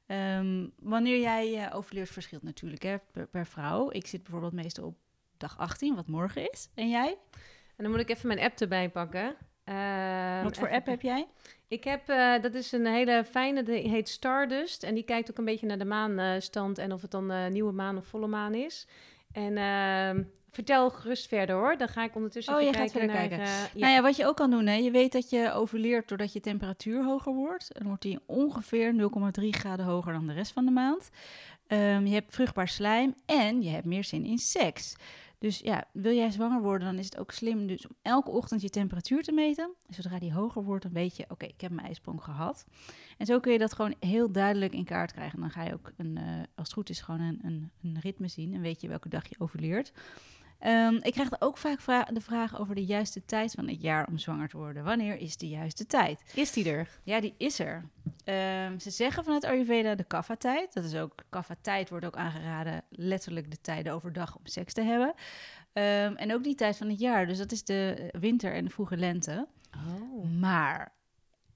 Ehm, 0.05 0.67
wanneer 0.79 1.19
jij 1.19 1.65
eh 1.67 1.75
overleert 1.75 2.09
verschilt 2.09 2.43
natuurlijk 2.43 2.83
hè, 2.83 2.97
per, 3.11 3.27
per 3.27 3.47
vrouw. 3.47 3.91
Ik 3.91 4.07
zit 4.07 4.21
bijvoorbeeld 4.23 4.53
meestal 4.53 4.85
op 4.85 4.97
dag 5.39 5.57
18, 5.57 5.95
wat 5.95 6.07
morgen 6.07 6.51
is. 6.51 6.69
En 6.75 6.89
jij? 6.89 7.17
En 7.75 7.83
dan 7.83 7.91
moet 7.91 7.99
ik 7.99 8.09
even 8.09 8.27
mijn 8.27 8.39
app 8.39 8.59
erbij 8.59 8.89
pakken. 8.89 9.35
Ehm, 9.63 10.43
wat 10.43 10.57
voor 10.57 10.67
even- 10.67 10.77
app 10.77 10.85
heb 10.85 11.01
jij? 11.01 11.27
Ik 11.67 11.83
heb, 11.83 12.09
eh, 12.09 12.41
dat 12.41 12.53
is 12.53 12.71
een 12.71 12.85
hele 12.85 13.23
fijne, 13.29 13.63
die 13.63 13.89
heet 13.89 14.09
Stardust. 14.09 14.83
En 14.83 14.93
die 14.93 15.03
kijkt 15.03 15.31
ook 15.31 15.37
een 15.37 15.45
beetje 15.45 15.65
naar 15.67 15.77
de 15.77 15.85
maanstand 15.85 16.77
en 16.77 16.91
of 16.93 17.01
het 17.01 17.11
dan 17.11 17.31
eh, 17.31 17.47
nieuwe 17.47 17.71
maan 17.71 17.97
of 17.97 18.05
volle 18.05 18.27
maan 18.27 18.53
is. 18.53 18.87
En 19.31 19.57
ehm, 19.57 20.23
vertel 20.51 20.89
gerust 20.89 21.27
verder 21.27 21.55
hoor. 21.55 21.77
Dan 21.77 21.87
ga 21.87 22.03
ik 22.03 22.15
ondertussen 22.15 22.53
Oh, 22.53 22.59
even 22.61 22.71
je 22.73 22.77
gaat 22.79 22.91
verder 22.91 23.09
naar... 23.09 23.17
kijken. 23.17 23.39
eh, 23.39 23.45
ja. 23.47 23.79
Nou 23.79 23.93
ja, 23.93 24.01
wat 24.01 24.15
je 24.15 24.25
ook 24.25 24.35
kan 24.35 24.51
doen, 24.51 24.65
hè, 24.65 24.73
je 24.75 24.91
weet 24.91 25.11
dat 25.11 25.29
je 25.29 25.51
overleert 25.51 26.07
doordat 26.07 26.33
je 26.33 26.39
temperatuur 26.39 27.03
hoger 27.03 27.33
wordt. 27.33 27.69
Dan 27.73 27.87
wordt 27.87 28.01
die 28.01 28.19
ongeveer 28.25 28.93
0,3 28.93 29.49
graden 29.49 29.85
hoger 29.85 30.13
dan 30.13 30.27
de 30.27 30.33
rest 30.33 30.51
van 30.51 30.65
de 30.65 30.71
maand. 30.71 31.09
Ehm, 31.67 32.05
je 32.05 32.13
hebt 32.13 32.33
vruchtbaar 32.33 32.67
slijm 32.67 33.15
en 33.25 33.61
je 33.61 33.69
hebt 33.69 33.85
meer 33.85 34.03
zin 34.03 34.25
in 34.25 34.37
seks. 34.37 34.95
Dus 35.39 35.59
ja, 35.59 35.83
wil 35.93 36.13
jij 36.13 36.31
zwanger 36.31 36.61
worden, 36.61 36.87
dan 36.87 36.97
is 36.97 37.05
het 37.05 37.17
ook 37.17 37.31
slim 37.31 37.67
dus 37.67 37.87
om 37.87 37.95
elke 38.01 38.31
ochtend 38.31 38.61
je 38.61 38.69
temperatuur 38.69 39.23
te 39.23 39.31
meten. 39.31 39.73
En 39.87 39.93
zodra 39.93 40.19
die 40.19 40.33
hoger 40.33 40.63
wordt, 40.63 40.83
dan 40.83 40.93
weet 40.93 41.17
je, 41.17 41.25
oké, 41.27 41.45
ik 41.45 41.61
heb 41.61 41.71
mijn 41.71 41.87
ijsprong 41.87 42.23
gehad. 42.23 42.65
En 43.17 43.25
zo 43.25 43.39
kun 43.39 43.51
je 43.51 43.57
dat 43.59 43.73
gewoon 43.73 43.95
heel 43.99 44.31
duidelijk 44.31 44.73
in 44.73 44.85
kaart 44.85 45.11
krijgen. 45.11 45.39
Dan 45.39 45.49
ga 45.49 45.63
je 45.63 45.73
ook, 45.73 45.91
een, 45.97 46.17
eh, 46.17 46.23
als 46.33 46.67
het 46.67 46.73
goed 46.73 46.89
is, 46.89 47.01
gewoon 47.01 47.21
een, 47.21 47.39
een, 47.43 47.71
een 47.83 47.99
ritme 47.99 48.27
zien 48.27 48.53
en 48.53 48.61
weet 48.61 48.81
je 48.81 48.87
welke 48.87 49.09
dag 49.09 49.29
je 49.29 49.35
overleert. 49.39 49.91
Ehm, 50.59 50.95
ik 50.95 51.13
krijg 51.13 51.41
ook 51.41 51.57
vaak 51.57 51.79
vra- 51.79 52.07
de 52.13 52.21
vraag 52.21 52.59
over 52.59 52.75
de 52.75 52.85
juiste 52.85 53.25
tijd 53.25 53.51
van 53.51 53.67
het 53.67 53.81
jaar 53.81 54.07
om 54.07 54.17
zwanger 54.17 54.49
te 54.49 54.57
worden. 54.57 54.83
Wanneer 54.83 55.17
is 55.17 55.37
de 55.37 55.47
juiste 55.47 55.85
tijd? 55.85 56.23
Is 56.33 56.51
die 56.51 56.69
er? 56.69 56.89
Ja, 57.03 57.19
die 57.19 57.33
is 57.37 57.59
er. 57.59 57.89
Ehm, 58.23 58.79
ze 58.79 58.89
zeggen 58.89 59.23
vanuit 59.23 59.43
Ayurveda 59.45 59.95
de 59.95 60.03
kaffa-tijd. 60.03 60.73
Dat 60.73 60.83
is 60.83 60.95
ook, 60.95 61.13
kaffa-tijd 61.29 61.89
wordt 61.89 62.05
ook 62.05 62.15
aangeraden, 62.15 62.83
letterlijk 62.89 63.51
de 63.51 63.61
tijden 63.61 63.93
overdag 63.93 64.35
om 64.35 64.45
seks 64.45 64.73
te 64.73 64.81
hebben. 64.81 65.13
Ehm, 65.73 66.13
en 66.15 66.33
ook 66.33 66.43
die 66.43 66.55
tijd 66.55 66.77
van 66.77 66.89
het 66.89 66.99
jaar, 66.99 67.27
dus 67.27 67.37
dat 67.37 67.51
is 67.51 67.63
de 67.63 68.09
winter 68.19 68.53
en 68.53 68.65
de 68.65 68.71
vroege 68.71 68.97
lente. 68.97 69.47
Oh. 69.75 70.39
Maar 70.39 70.93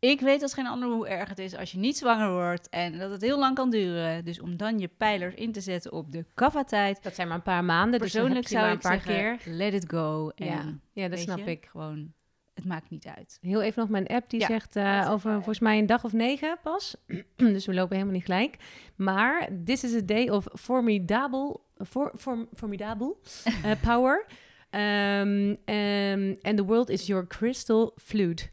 ik 0.09 0.19
weet 0.21 0.41
als 0.41 0.53
geen 0.53 0.67
ander 0.67 0.89
hoe 0.89 1.07
erg 1.07 1.29
het 1.29 1.39
is 1.39 1.55
als 1.55 1.71
je 1.71 1.77
niet 1.77 1.97
zwanger 1.97 2.31
wordt 2.31 2.69
en 2.69 2.97
dat 2.97 3.11
het 3.11 3.21
heel 3.21 3.39
lang 3.39 3.55
kan 3.55 3.69
duren. 3.69 4.25
Dus 4.25 4.39
om 4.41 4.57
dan 4.57 4.79
je 4.79 4.87
pijlers 4.87 5.35
in 5.35 5.51
te 5.51 5.61
zetten 5.61 5.91
op 5.91 6.11
de 6.11 6.25
kaffa-tijd. 6.33 7.03
Dat 7.03 7.15
zijn 7.15 7.27
maar 7.27 7.37
een 7.37 7.43
paar 7.43 7.63
maanden, 7.63 7.99
Persoonlijk 7.99 8.41
dus 8.41 8.51
heb 8.51 8.51
je 8.51 8.55
zou 8.57 8.63
maar 8.65 8.93
ik 8.95 9.05
een 9.05 9.05
paar 9.05 9.15
zeggen, 9.15 9.37
keer. 9.37 9.53
let 9.53 9.73
it 9.73 9.89
go. 9.89 10.31
En 10.35 10.45
Ja, 10.45 10.63
ja 10.93 11.07
dat 11.07 11.19
snap 11.19 11.37
je, 11.37 11.43
ik. 11.43 11.67
Gewoon, 11.71 12.13
het 12.53 12.65
maakt 12.65 12.89
niet 12.89 13.05
uit. 13.07 13.37
Heel 13.41 13.61
even 13.61 13.79
nog 13.81 13.89
mijn 13.89 14.07
app, 14.07 14.29
die 14.29 14.39
Ja, 14.39 14.47
zegt 14.47 14.75
eh, 14.75 15.07
over 15.11 15.27
waar. 15.29 15.35
volgens 15.35 15.59
mij 15.59 15.77
een 15.77 15.85
dag 15.85 16.03
of 16.03 16.13
negen 16.13 16.57
pas. 16.63 16.95
dus 17.35 17.65
we 17.65 17.73
lopen 17.73 17.95
helemaal 17.95 18.15
niet 18.15 18.25
gelijk. 18.25 18.55
Maar 18.95 19.49
this 19.65 19.83
is 19.83 19.95
a 19.95 20.05
day 20.05 20.29
of 20.29 20.45
formidable, 20.59 21.59
for, 21.85 22.11
form, 22.17 22.47
formidable 22.55 23.15
eh, 23.43 23.71
power. 23.89 24.25
Um, 24.71 25.49
um, 25.65 26.37
and 26.41 26.57
the 26.57 26.65
world 26.65 26.89
is 26.89 27.05
your 27.07 27.27
crystal 27.27 27.91
flute. 28.01 28.51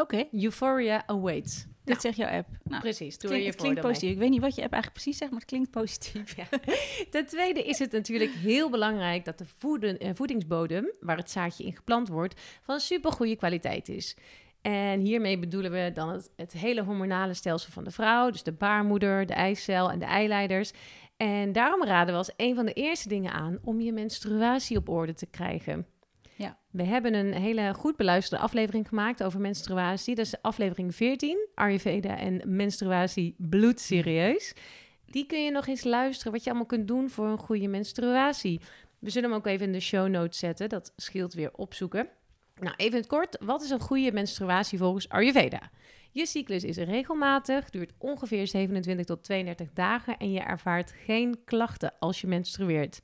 Oké, 0.00 0.24
Euphoria 0.32 1.02
awaits. 1.06 1.66
dit 1.84 2.00
zegt 2.00 2.16
jouw 2.16 2.28
app. 2.28 2.48
Nou, 2.62 2.80
Precies, 2.80 3.18
doe 3.18 3.28
klink- 3.30 3.42
je 3.44 3.48
het 3.50 3.58
klinkt 3.60 3.80
mee. 3.82 3.90
positief. 3.90 4.12
Ik 4.12 4.18
weet 4.18 4.30
niet 4.30 4.40
wat 4.40 4.54
je 4.54 4.62
app 4.62 4.72
eigenlijk 4.72 5.02
precies 5.02 5.18
zegt, 5.18 5.30
maar 5.30 5.40
het 5.40 5.48
klinkt 5.48 5.70
positief. 5.70 6.36
Ja. 6.36 6.44
Ten 7.10 7.26
tweede 7.26 7.62
is 7.62 7.78
het 7.78 7.92
natuurlijk 7.92 8.30
heel 8.30 8.70
belangrijk 8.70 9.24
dat 9.24 9.38
de 9.38 9.44
voeden, 9.58 9.98
eh, 9.98 10.10
voedingsbodem, 10.14 10.92
waar 11.00 11.16
het 11.16 11.30
zaadje 11.30 11.64
in 11.64 11.76
geplant 11.76 12.08
wordt, 12.08 12.40
van 12.62 12.80
supergoeie 12.80 13.36
kwaliteit 13.36 13.88
is. 13.88 14.16
En 14.62 15.00
hiermee 15.00 15.38
bedoelen 15.38 15.70
we 15.70 15.90
dan 15.94 16.08
het, 16.08 16.30
het 16.36 16.52
hele 16.52 16.82
hormonale 16.82 17.34
stelsel 17.34 17.72
van 17.72 17.84
de 17.84 17.90
vrouw, 17.90 18.30
dus 18.30 18.42
de 18.42 18.52
baarmoeder, 18.52 19.26
de 19.26 19.32
eicel 19.34 19.90
en 19.90 19.98
de 19.98 20.04
eileiders. 20.04 20.70
En 21.16 21.52
daarom 21.52 21.84
raden 21.84 22.12
we 22.12 22.18
als 22.18 22.32
een 22.36 22.54
van 22.54 22.66
de 22.66 22.72
eerste 22.72 23.08
dingen 23.08 23.32
aan 23.32 23.58
om 23.62 23.80
je 23.80 23.92
menstruatie 23.92 24.76
op 24.76 24.88
orde 24.88 25.14
te 25.14 25.26
krijgen. 25.26 25.86
Ja. 26.38 26.58
We 26.70 26.84
hebben 26.84 27.14
een 27.14 27.32
hele 27.32 27.74
goed 27.74 27.96
beluisterde 27.96 28.44
aflevering 28.44 28.88
gemaakt 28.88 29.22
over 29.22 29.40
menstruatie. 29.40 30.14
Dat 30.14 30.26
is 30.26 30.42
aflevering 30.42 30.94
14, 30.94 31.48
Ayurveda 31.54 32.16
en 32.18 32.42
menstruatie 32.44 33.34
bloedserieus. 33.38 34.54
Die 35.06 35.26
kun 35.26 35.44
je 35.44 35.50
nog 35.50 35.66
eens 35.66 35.84
luisteren 35.84 36.32
wat 36.32 36.44
je 36.44 36.50
allemaal 36.50 36.68
kunt 36.68 36.88
doen 36.88 37.10
voor 37.10 37.26
een 37.26 37.38
goede 37.38 37.68
menstruatie. 37.68 38.60
We 38.98 39.10
zullen 39.10 39.30
hem 39.30 39.38
ook 39.38 39.46
even 39.46 39.66
in 39.66 39.72
de 39.72 39.80
show 39.80 40.08
notes 40.08 40.38
zetten. 40.38 40.68
Dat 40.68 40.92
scheelt 40.96 41.34
weer 41.34 41.52
opzoeken. 41.52 42.08
Nou, 42.60 42.74
even 42.76 42.98
het 42.98 43.06
kort. 43.06 43.36
Wat 43.40 43.62
is 43.62 43.70
een 43.70 43.80
goede 43.80 44.12
menstruatie 44.12 44.78
volgens 44.78 45.08
Ayurveda? 45.08 45.70
Je 46.10 46.26
cyclus 46.26 46.64
is 46.64 46.76
regelmatig, 46.76 47.70
duurt 47.70 47.92
ongeveer 47.98 48.46
27 48.46 49.06
tot 49.06 49.24
32 49.24 49.72
dagen 49.72 50.16
en 50.16 50.32
je 50.32 50.40
ervaart 50.40 50.92
geen 51.04 51.44
klachten 51.44 51.92
als 51.98 52.20
je 52.20 52.26
menstrueert. 52.26 53.00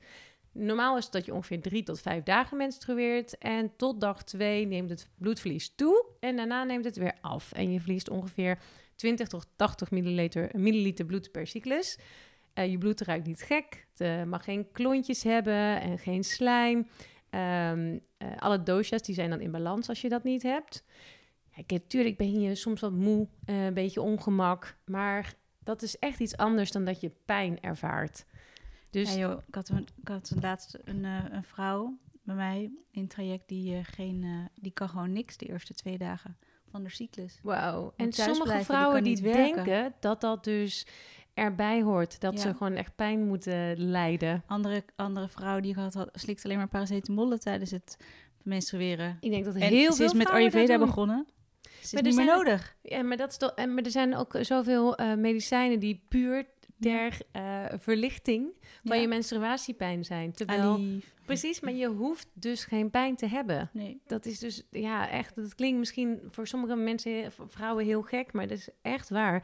Normaal 0.57 0.97
is 0.97 1.09
dat 1.09 1.25
je 1.25 1.33
ongeveer 1.33 1.61
3 1.61 1.83
tot 1.83 2.01
5 2.01 2.23
dagen 2.23 2.57
menstrueert 2.57 3.37
en 3.37 3.75
tot 3.75 4.01
dag 4.01 4.23
2 4.23 4.65
neemt 4.65 4.89
het 4.89 5.09
bloedverlies 5.17 5.75
toe 5.75 6.05
en 6.19 6.35
daarna 6.35 6.63
neemt 6.63 6.85
het 6.85 6.97
weer 6.97 7.17
af. 7.21 7.51
En 7.51 7.71
je 7.71 7.79
verliest 7.79 8.09
ongeveer 8.09 8.57
20 8.95 9.27
tot 9.27 9.47
80 9.55 9.91
milliliter, 9.91 11.05
bloed 11.05 11.31
per 11.31 11.47
cyclus. 11.47 11.97
Eh, 12.53 12.71
je 12.71 12.77
bloed 12.77 13.01
ruikt 13.01 13.27
niet 13.27 13.41
gek. 13.41 13.87
Het 13.89 14.01
eh, 14.01 14.23
mag 14.23 14.43
geen 14.43 14.71
klontjes 14.71 15.23
hebben 15.23 15.81
en 15.81 15.97
geen 15.97 16.23
slijm. 16.23 16.87
Ehm, 17.29 17.97
eh, 18.17 18.27
alle 18.37 18.63
dosa's 18.63 19.01
die 19.01 19.15
zijn 19.15 19.29
dan 19.29 19.41
in 19.41 19.51
balans 19.51 19.89
als 19.89 20.01
je 20.01 20.09
dat 20.09 20.23
niet 20.23 20.43
hebt. 20.43 20.83
Ja, 21.49 21.63
natuurlijk 21.67 22.17
ben 22.17 22.39
je 22.39 22.55
soms 22.55 22.81
wat 22.81 22.91
moe, 22.91 23.27
een 23.45 23.73
beetje 23.73 24.01
ongemak. 24.01 24.77
Maar 24.85 25.33
dat 25.59 25.81
is 25.81 25.99
echt 25.99 26.19
iets 26.19 26.37
anders 26.37 26.71
dan 26.71 26.85
dat 26.85 27.01
je 27.01 27.11
pijn 27.25 27.61
ervaart. 27.61 28.25
Dus... 28.95 29.13
Ja, 29.13 29.19
joh, 29.19 29.41
ik 29.47 29.55
had, 29.55 29.69
een, 29.69 29.87
ik 30.01 30.07
had 30.07 30.29
een 30.29 30.41
laatst 30.41 30.77
een, 30.83 31.03
een 31.03 31.43
vrouw 31.43 31.97
bij 32.23 32.35
mij 32.35 32.71
in 32.91 33.01
het 33.01 33.09
traject 33.09 33.47
die, 33.47 33.83
geen, 33.83 34.49
die 34.55 34.71
kan 34.71 34.89
gewoon 34.89 35.13
niks 35.13 35.37
de 35.37 35.45
eerste 35.45 35.73
twee 35.73 35.97
dagen 35.97 36.37
van 36.71 36.83
de 36.83 36.89
cyclus. 36.89 37.39
Wauw. 37.43 37.93
En 37.95 38.13
sommige 38.13 38.63
vrouwen 38.63 39.03
die, 39.03 39.21
die 39.21 39.33
denken 39.33 39.93
dat 39.99 40.21
dat 40.21 40.43
dus 40.43 40.87
erbij 41.33 41.81
hoort. 41.81 42.19
Dat 42.19 42.39
ze 42.39 42.53
gewoon 42.53 42.73
echt 42.73 42.95
pijn 42.95 43.27
moeten 43.27 43.89
lijden. 43.89 44.43
Andere, 44.45 44.83
andere 44.95 45.27
vrouw 45.27 45.59
die 45.59 45.73
had, 45.73 45.93
had 45.93 46.09
slikt 46.13 46.45
alleen 46.45 46.57
maar 46.57 46.67
paracetamol 46.67 47.37
tijdens 47.37 47.71
het 47.71 47.97
menstrueren. 48.43 49.17
Ik 49.19 49.31
denk 49.31 49.45
dat 49.45 49.55
heel 49.55 49.91
ze 49.91 49.97
veel 49.97 50.05
is 50.05 50.13
met 50.13 50.29
Ayurveda 50.29 50.77
begonnen. 50.77 51.27
Ze 51.81 51.95
is 51.95 52.01
niet 52.01 52.15
meer 52.15 52.25
nodig. 52.25 52.75
Ja, 52.81 53.03
maar, 53.03 53.17
dat 53.17 53.29
is 53.29 53.37
toch, 53.37 53.51
en, 53.51 53.73
maar 53.73 53.83
er 53.83 53.91
zijn 53.91 54.15
ook 54.15 54.37
zoveel 54.41 55.01
uh, 55.01 55.13
medicijnen 55.13 55.79
die 55.79 56.05
puur 56.09 56.45
ter 56.79 57.17
uh, 57.35 57.65
verlichting 57.77 58.47
van 58.83 59.01
je 59.01 59.07
menstruatiepijn 59.07 60.03
zijn. 60.03 60.31
Terwijl, 60.31 60.79
precies, 61.25 61.59
maar 61.59 61.73
je 61.73 61.87
hoeft 61.87 62.27
dus 62.33 62.65
geen 62.65 62.89
pijn 62.89 63.15
te 63.15 63.27
hebben. 63.27 63.69
Nee. 63.73 64.01
Dat 64.07 64.25
is 64.25 64.39
dus, 64.39 64.63
ja, 64.71 65.09
echt, 65.09 65.35
dat 65.35 65.55
klinkt 65.55 65.79
misschien 65.79 66.19
voor 66.27 66.47
sommige 66.47 66.75
mensen, 66.75 67.31
voor 67.31 67.49
vrouwen 67.49 67.85
heel 67.85 68.01
gek, 68.01 68.33
maar 68.33 68.47
dat 68.47 68.57
is 68.57 68.69
echt 68.81 69.09
waar. 69.09 69.43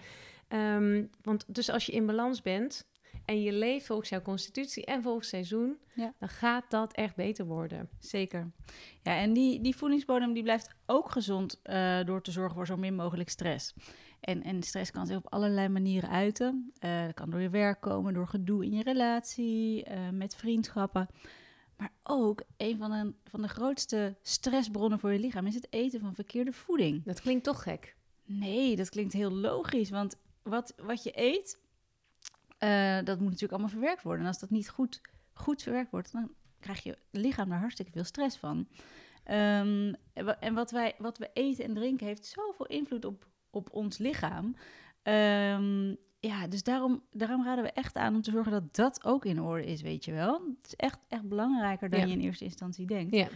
Um, 0.49 1.09
want 1.21 1.45
dus 1.47 1.69
als 1.69 1.85
je 1.85 1.91
in 1.91 2.05
balans 2.05 2.41
bent 2.41 2.89
en 3.25 3.41
je 3.41 3.51
leeft 3.51 3.85
volgens 3.85 4.09
jouw 4.09 4.21
constitutie 4.21 4.85
en 4.85 5.01
volgens 5.01 5.27
seizoen, 5.27 5.77
ja. 5.93 6.13
dan 6.19 6.29
gaat 6.29 6.69
dat 6.69 6.93
echt 6.93 7.15
beter 7.15 7.45
worden. 7.45 7.89
Zeker. 7.99 8.51
Ja, 9.01 9.17
en 9.17 9.33
die, 9.33 9.61
die 9.61 9.75
voedingsbodem 9.75 10.33
die 10.33 10.43
blijft 10.43 10.69
ook 10.85 11.11
gezond 11.11 11.59
uh, 11.63 12.03
door 12.03 12.21
te 12.21 12.31
zorgen 12.31 12.55
voor 12.55 12.65
zo 12.65 12.77
min 12.77 12.95
mogelijk 12.95 13.29
stress. 13.29 13.73
En, 14.19 14.43
en 14.43 14.63
stress 14.63 14.91
kan 14.91 15.05
zich 15.05 15.17
op 15.17 15.33
allerlei 15.33 15.67
manieren 15.67 16.09
uiten. 16.09 16.71
Uh, 16.79 17.05
dat 17.05 17.13
kan 17.13 17.29
door 17.29 17.41
je 17.41 17.49
werk 17.49 17.81
komen, 17.81 18.13
door 18.13 18.27
gedoe 18.27 18.65
in 18.65 18.71
je 18.71 18.83
relatie, 18.83 19.89
uh, 19.89 20.09
met 20.09 20.35
vriendschappen. 20.35 21.07
Maar 21.77 21.91
ook 22.03 22.43
een 22.57 22.77
van 22.77 22.91
de, 22.91 23.13
van 23.29 23.41
de 23.41 23.47
grootste 23.47 24.15
stressbronnen 24.21 24.99
voor 24.99 25.13
je 25.13 25.19
lichaam 25.19 25.47
is 25.47 25.55
het 25.55 25.67
eten 25.69 25.99
van 25.99 26.15
verkeerde 26.15 26.53
voeding. 26.53 27.03
Dat 27.03 27.21
klinkt 27.21 27.43
toch 27.43 27.63
gek? 27.63 27.95
Nee, 28.25 28.75
dat 28.75 28.89
klinkt 28.89 29.13
heel 29.13 29.31
logisch. 29.31 29.89
Want 29.89 30.15
wat, 30.43 30.73
wat 30.77 31.03
je 31.03 31.11
eet, 31.15 31.59
uh, 32.63 32.95
dat 33.03 33.17
moet 33.17 33.25
natuurlijk 33.25 33.51
allemaal 33.51 33.69
verwerkt 33.69 34.03
worden. 34.03 34.21
En 34.21 34.27
als 34.27 34.39
dat 34.39 34.49
niet 34.49 34.69
goed, 34.69 35.01
goed 35.33 35.61
verwerkt 35.61 35.91
wordt, 35.91 36.11
dan 36.11 36.31
krijg 36.59 36.83
je 36.83 36.97
lichaam 37.11 37.49
daar 37.49 37.59
hartstikke 37.59 37.91
veel 37.91 38.03
stress 38.03 38.37
van. 38.37 38.67
Um, 39.31 39.95
en 40.39 40.53
wat, 40.53 40.71
wij, 40.71 40.95
wat 40.97 41.17
we 41.17 41.29
eten 41.33 41.65
en 41.65 41.73
drinken 41.73 42.07
heeft 42.07 42.25
zoveel 42.25 42.65
invloed 42.65 43.05
op, 43.05 43.27
op 43.49 43.69
ons 43.71 43.97
lichaam. 43.97 44.45
Um, 45.03 45.97
ja, 46.19 46.47
dus 46.47 46.63
daarom, 46.63 47.03
daarom 47.11 47.43
raden 47.43 47.63
we 47.63 47.71
echt 47.71 47.95
aan 47.95 48.15
om 48.15 48.21
te 48.21 48.31
zorgen 48.31 48.51
dat 48.51 48.75
dat 48.75 49.05
ook 49.05 49.25
in 49.25 49.41
orde 49.41 49.65
is, 49.65 49.81
weet 49.81 50.05
je 50.05 50.11
wel. 50.11 50.33
Het 50.33 50.67
is 50.67 50.75
echt, 50.75 50.99
echt 51.07 51.27
belangrijker 51.27 51.89
dan 51.89 52.07
je 52.07 52.13
in 52.13 52.21
eerste 52.21 52.43
instantie 52.43 52.85
denkt. 52.85 53.15
Ja. 53.15 53.27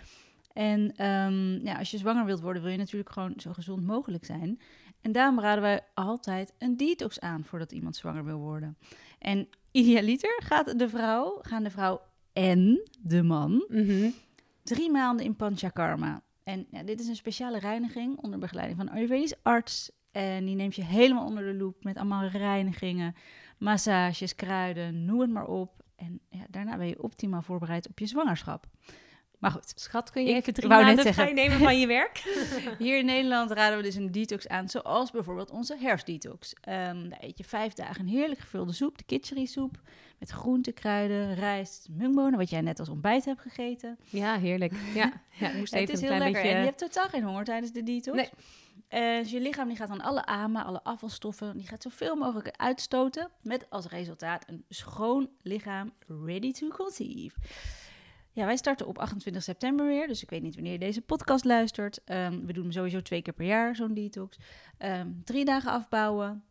En 0.54 1.06
um, 1.06 1.66
ja, 1.66 1.78
als 1.78 1.92
je 1.92 1.98
zwanger 1.98 2.26
wilt 2.26 2.42
worden, 2.42 2.62
wil 2.62 2.72
je 2.72 2.78
natuurlijk 2.78 3.12
gewoon 3.12 3.34
zo 3.38 3.54
gezond 3.54 3.86
mogelijk 3.86 4.26
zijn. 4.26 4.60
En 5.06 5.12
daarom 5.12 5.40
raden 5.40 5.62
wij 5.62 5.82
altijd 5.94 6.54
een 6.58 6.78
detox 6.78 7.20
aan 7.20 7.44
voordat 7.44 7.72
iemand 7.72 7.96
zwanger 7.96 8.26
wil 8.26 8.38
worden. 8.38 8.78
En 9.20 9.48
idealiter 9.72 10.42
gaat 10.44 10.80
de 10.80 10.90
vrouw, 10.90 11.40
gaan 11.42 11.64
de 11.64 11.70
vrouw 11.70 12.02
en 12.34 12.90
de 13.00 13.24
man 13.24 13.66
mm 13.68 14.14
drie 14.64 14.92
maanden 14.92 15.26
in 15.26 15.36
panchakarma. 15.36 16.22
En 16.44 16.68
ja, 16.72 16.84
dit 16.84 17.00
is 17.00 17.08
een 17.08 17.16
speciale 17.16 17.60
reiniging 17.60 18.18
onder 18.18 18.40
begeleiding 18.40 18.78
van 18.78 18.88
een 18.88 18.94
Ayurvedisch 18.94 19.44
arts. 19.44 19.92
En 20.12 20.46
die 20.46 20.56
neemt 20.56 20.76
je 20.76 20.84
helemaal 20.84 21.26
onder 21.26 21.44
de 21.44 21.54
loep 21.54 21.84
met 21.84 21.98
allemaal 21.98 22.28
reinigingen, 22.28 23.16
massages, 23.58 24.36
kruiden, 24.36 25.06
noem 25.06 25.20
het 25.20 25.30
maar 25.30 25.48
op. 25.48 25.84
En 25.96 26.20
ja, 26.30 26.46
daarna 26.50 26.78
ben 26.78 26.88
je 26.88 27.04
optimaal 27.04 27.42
voorbereid 27.42 27.90
op 27.90 28.00
je 28.00 28.06
zwangerschap. 28.06 28.68
Maar 29.40 29.52
goed. 29.52 29.72
Schat, 29.76 30.12
kun 30.12 30.26
je 30.26 30.34
even 30.34 30.54
drie 30.54 30.68
maanden 30.68 31.14
vrij 31.14 31.34
nemen 31.34 31.60
van 31.60 31.80
je 31.80 31.88
werk? 31.88 32.18
Hier 32.80 32.98
in 32.98 33.06
Nederland 33.06 33.52
raden 33.52 33.78
we 33.78 33.84
dus 33.84 33.96
een 33.96 34.12
detox 34.12 34.48
aan, 34.48 34.70
zoals 34.70 35.12
bijvoorbeeld 35.12 35.52
onze 35.52 35.78
herfstdetox. 35.80 36.54
Um, 36.54 37.10
daar 37.10 37.20
eet 37.22 37.38
je 37.38 37.44
vijf 37.44 37.74
dagen 37.74 38.02
een 38.02 38.08
heerlijk 38.08 38.40
gevulde 38.40 38.74
soep, 38.74 38.98
de 38.98 39.04
kitchery 39.04 39.46
soep, 39.46 39.80
met 40.20 40.30
groente, 40.30 40.72
kruiden, 40.72 41.36
rijst, 41.36 41.88
mungbonen, 41.92 42.40
wat 42.40 42.50
jij 42.50 42.62
net 42.62 42.80
als 42.80 42.90
ontbijt 42.90 43.26
hebt 43.26 43.42
gegeten. 43.42 43.98
Ja, 44.04 44.38
heerlijk. 44.38 44.74
Ja, 44.94 45.14
ja 45.32 45.52
moest 45.58 45.74
even 45.74 45.94
het 45.94 46.04
is 46.04 46.10
heel 46.10 46.18
lekker 46.18 46.32
beetje... 46.32 46.50
en 46.50 46.60
je 46.60 46.66
hebt 46.66 46.78
totaal 46.78 47.10
geen 47.10 47.24
honger 47.24 47.44
tijdens 47.44 47.72
de 47.72 47.84
detox. 47.84 48.18
Nee. 48.18 48.30
Uh, 48.90 49.20
dus 49.20 49.32
je 49.32 49.42
lichaam 49.42 49.68
die 49.68 49.78
gaat 49.78 49.88
dan 49.88 50.02
alle 50.02 50.26
AMA, 50.26 50.64
alle 50.64 50.84
afvalstoffen, 50.84 51.58
die 51.58 51.68
gaat 51.68 51.82
zoveel 51.82 52.16
mogelijk 52.16 52.52
uitstoten. 52.58 53.30
Met 53.42 53.70
als 53.70 53.88
resultaat 53.88 54.44
een 54.48 54.66
schoon 54.70 55.30
lichaam 55.42 55.94
ready 56.08 56.52
to 56.52 56.68
conceive. 56.68 57.36
Ja, 58.36 58.46
wij 58.46 58.58
starten 58.58 58.88
op 58.88 58.98
28 58.98 59.44
september 59.44 59.86
weer. 59.86 60.08
Dus 60.08 60.24
ik 60.24 60.30
weet 60.30 60.42
niet 60.42 60.56
wanneer 60.56 60.74
je 60.74 60.80
deze 60.80 61.02
podcast 61.02 61.46
luistert. 61.46 62.02
Um, 62.06 62.46
we 62.46 62.54
doen 62.54 62.72
sowieso 62.72 63.02
twee 63.02 63.22
keer 63.22 63.34
per 63.34 63.46
jaar, 63.46 63.76
zo'n 63.76 63.94
detox. 63.94 64.38
Um, 64.80 65.22
drie 65.24 65.46
dagen 65.46 65.72
afbouwen. 65.72 66.44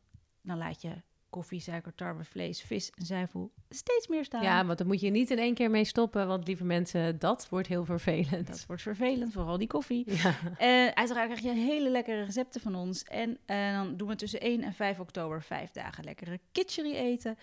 Dan 0.42 0.58
laat 0.58 0.82
je 0.82 0.90
koffie, 1.30 1.60
suiker, 1.60 1.94
tarwe, 1.94 2.24
vlees, 2.24 2.62
vis 2.62 2.90
en 2.90 3.06
zuivel 3.06 3.52
steeds 3.68 4.08
meer 4.08 4.24
staan. 4.24 4.42
Ja, 4.42 4.64
want 4.66 4.78
dan 4.78 4.86
moet 4.86 5.00
je 5.00 5.10
niet 5.10 5.30
in 5.30 5.38
één 5.38 5.54
keer 5.54 5.70
mee 5.70 5.84
stoppen. 5.84 6.26
Want 6.26 6.46
lieve 6.46 6.64
mensen, 6.64 7.18
dat 7.18 7.48
wordt 7.48 7.68
heel 7.68 7.84
vervelend. 7.84 8.46
Dat 8.46 8.64
wordt 8.66 8.82
vervelend, 8.82 9.32
vooral 9.32 9.58
die 9.58 9.66
koffie. 9.66 10.12
Ja. 10.12 10.34
En 10.58 10.96
uiteraard 10.96 11.26
krijg 11.26 11.42
je 11.42 11.60
hele 11.60 11.90
lekkere 11.90 12.24
recepten 12.24 12.60
van 12.60 12.74
ons. 12.74 13.02
En, 13.02 13.38
en 13.46 13.74
dan 13.74 13.96
doen 13.96 14.08
we 14.08 14.16
tussen 14.16 14.40
1 14.40 14.62
en 14.62 14.72
5 14.72 15.00
oktober 15.00 15.42
vijf 15.42 15.70
dagen 15.70 16.04
lekkere 16.04 16.40
kitchery 16.52 16.94
eten. 16.94 17.38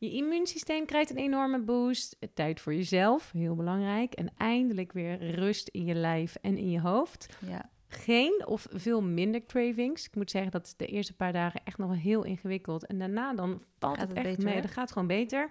Je 0.02 0.10
immuunsysteem 0.10 0.86
krijgt 0.86 1.10
een 1.10 1.16
enorme 1.16 1.58
boost. 1.58 2.16
Tijd 2.34 2.60
voor 2.60 2.74
jezelf, 2.74 3.32
heel 3.32 3.54
belangrijk. 3.54 4.12
En 4.12 4.32
eindelijk 4.36 4.92
weer 4.92 5.34
rust 5.34 5.68
in 5.68 5.84
je 5.84 5.94
lijf 5.94 6.36
en 6.40 6.58
in 6.58 6.70
je 6.70 6.80
hoofd. 6.80 7.36
Ja. 7.46 7.70
Geen 7.88 8.46
of 8.46 8.66
veel 8.70 9.02
minder 9.02 9.46
cravings. 9.46 10.06
Ik 10.06 10.14
moet 10.14 10.30
zeggen 10.30 10.50
dat 10.50 10.74
de 10.76 10.86
eerste 10.86 11.12
paar 11.12 11.32
dagen 11.32 11.60
echt 11.64 11.78
nog 11.78 11.88
wel 11.88 11.98
heel 11.98 12.24
ingewikkeld. 12.24 12.86
En 12.86 12.98
daarna 12.98 13.34
dan 13.34 13.62
valt 13.78 14.00
het, 14.00 14.08
het 14.08 14.16
echt 14.16 14.26
beter, 14.26 14.44
mee. 14.44 14.60
Dat 14.60 14.70
gaat 14.70 14.92
gewoon 14.92 15.08
beter. 15.08 15.50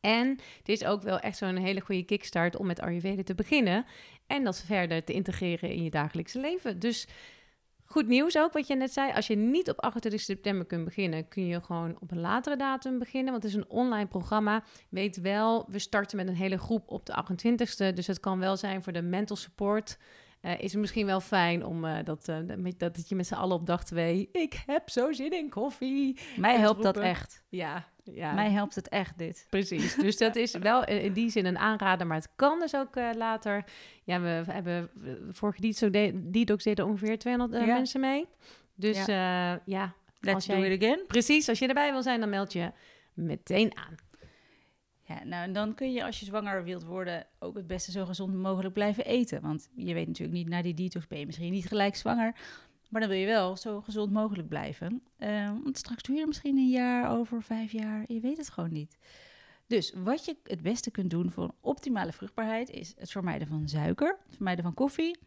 En 0.00 0.28
het 0.58 0.68
is 0.68 0.84
ook 0.84 1.02
wel 1.02 1.18
echt 1.18 1.36
zo'n 1.36 1.56
hele 1.56 1.80
goede 1.80 2.04
kickstart 2.04 2.56
om 2.56 2.66
met 2.66 2.80
Ayurveda 2.80 3.22
te 3.22 3.34
beginnen. 3.34 3.86
En 4.26 4.44
dat 4.44 4.62
verder 4.62 5.04
te 5.04 5.12
integreren 5.12 5.70
in 5.70 5.82
je 5.82 5.90
dagelijkse 5.90 6.40
leven. 6.40 6.78
Dus 6.78 7.08
Goed 7.92 8.06
nieuws 8.06 8.38
ook, 8.38 8.52
wat 8.52 8.66
je 8.66 8.76
net 8.76 8.92
zei. 8.92 9.12
Als 9.12 9.26
je 9.26 9.36
niet 9.36 9.70
op 9.70 9.80
28 9.80 10.20
september 10.20 10.66
kunt 10.66 10.84
beginnen, 10.84 11.28
kun 11.28 11.46
je 11.46 11.60
gewoon 11.60 11.96
op 12.00 12.10
een 12.10 12.20
latere 12.20 12.56
datum 12.56 12.98
beginnen. 12.98 13.30
Want 13.30 13.42
het 13.42 13.52
is 13.52 13.58
een 13.58 13.70
online 13.70 14.06
programma. 14.06 14.62
Weet 14.88 15.20
wel, 15.20 15.66
we 15.68 15.78
starten 15.78 16.16
met 16.16 16.28
een 16.28 16.34
hele 16.34 16.58
groep 16.58 16.90
op 16.90 17.06
de 17.06 17.24
28ste. 17.24 17.94
Dus 17.94 18.06
het 18.06 18.20
kan 18.20 18.38
wel 18.38 18.56
zijn 18.56 18.82
voor 18.82 18.92
de 18.92 19.02
mental 19.02 19.36
support. 19.36 19.98
Uh, 20.42 20.60
is 20.60 20.72
het 20.72 20.80
misschien 20.80 21.06
wel 21.06 21.20
fijn 21.20 21.64
om 21.64 21.84
uh, 21.84 21.96
dat, 22.04 22.28
uh, 22.28 22.36
dat, 22.78 22.96
dat 22.96 23.08
je 23.08 23.14
met 23.14 23.26
z'n 23.26 23.34
allen 23.34 23.56
op 23.56 23.66
dag 23.66 23.84
twee... 23.84 24.28
Ik 24.32 24.62
heb 24.66 24.90
zo 24.90 25.12
zin 25.12 25.32
in 25.32 25.48
koffie. 25.48 26.18
Mij 26.36 26.58
helpt 26.58 26.82
dat 26.82 26.96
echt. 26.96 27.42
Ja, 27.48 27.88
ja. 28.04 28.32
Mij 28.32 28.50
helpt 28.50 28.74
het 28.74 28.88
echt, 28.88 29.18
dit. 29.18 29.46
Precies. 29.50 29.94
Dus 29.94 30.16
dat 30.16 30.36
is 30.36 30.52
wel 30.52 30.84
in 30.84 31.12
die 31.12 31.30
zin 31.30 31.46
een 31.46 31.58
aanrader. 31.58 32.06
Maar 32.06 32.16
het 32.16 32.28
kan 32.36 32.60
dus 32.60 32.74
ook 32.74 32.94
later. 33.14 33.64
Ja, 34.04 34.20
we 34.20 34.44
hebben 34.46 34.90
vorige 35.30 35.60
detox 36.30 36.64
deden 36.64 36.86
ongeveer 36.86 37.18
200 37.18 37.66
ja. 37.66 37.74
mensen 37.74 38.00
mee. 38.00 38.26
Dus 38.74 39.04
ja, 39.04 39.60
ja 39.64 39.94
Let's 40.20 40.34
als 40.34 40.46
jij, 40.46 40.56
do 40.56 40.62
it 40.62 40.82
again. 40.82 41.04
Precies. 41.06 41.48
Als 41.48 41.58
je 41.58 41.66
erbij 41.66 41.92
wil 41.92 42.02
zijn, 42.02 42.20
dan 42.20 42.30
meld 42.30 42.52
je 42.52 42.72
meteen 43.14 43.76
aan. 43.76 43.96
Ja, 45.12 45.24
nou, 45.24 45.52
dan 45.52 45.74
kun 45.74 45.92
je 45.92 46.04
als 46.04 46.20
je 46.20 46.26
zwanger 46.26 46.64
wilt 46.64 46.84
worden 46.84 47.26
ook 47.38 47.54
het 47.54 47.66
beste 47.66 47.90
zo 47.90 48.04
gezond 48.04 48.34
mogelijk 48.34 48.74
blijven 48.74 49.04
eten. 49.04 49.40
Want 49.40 49.68
je 49.74 49.94
weet 49.94 50.06
natuurlijk 50.06 50.38
niet, 50.38 50.48
na 50.48 50.62
die 50.62 50.74
detox 50.74 51.06
ben 51.06 51.18
je 51.18 51.26
misschien 51.26 51.52
niet 51.52 51.66
gelijk 51.66 51.96
zwanger. 51.96 52.34
Maar 52.88 53.00
dan 53.00 53.10
wil 53.10 53.18
je 53.18 53.26
wel 53.26 53.56
zo 53.56 53.80
gezond 53.80 54.12
mogelijk 54.12 54.48
blijven. 54.48 55.02
Uh, 55.18 55.50
want 55.62 55.78
straks 55.78 56.02
doe 56.02 56.16
je 56.16 56.26
misschien 56.26 56.56
een 56.56 56.70
jaar 56.70 57.18
over, 57.18 57.42
vijf 57.42 57.72
jaar. 57.72 58.04
Je 58.06 58.20
weet 58.20 58.36
het 58.36 58.48
gewoon 58.48 58.72
niet. 58.72 58.96
Dus 59.66 59.92
wat 59.96 60.24
je 60.24 60.36
het 60.44 60.62
beste 60.62 60.90
kunt 60.90 61.10
doen 61.10 61.30
voor 61.30 61.44
een 61.44 61.54
optimale 61.60 62.12
vruchtbaarheid 62.12 62.70
is 62.70 62.94
het 62.98 63.10
vermijden 63.10 63.48
van 63.48 63.68
suiker, 63.68 64.18
het 64.26 64.34
vermijden 64.34 64.64
van 64.64 64.74
koffie. 64.74 65.18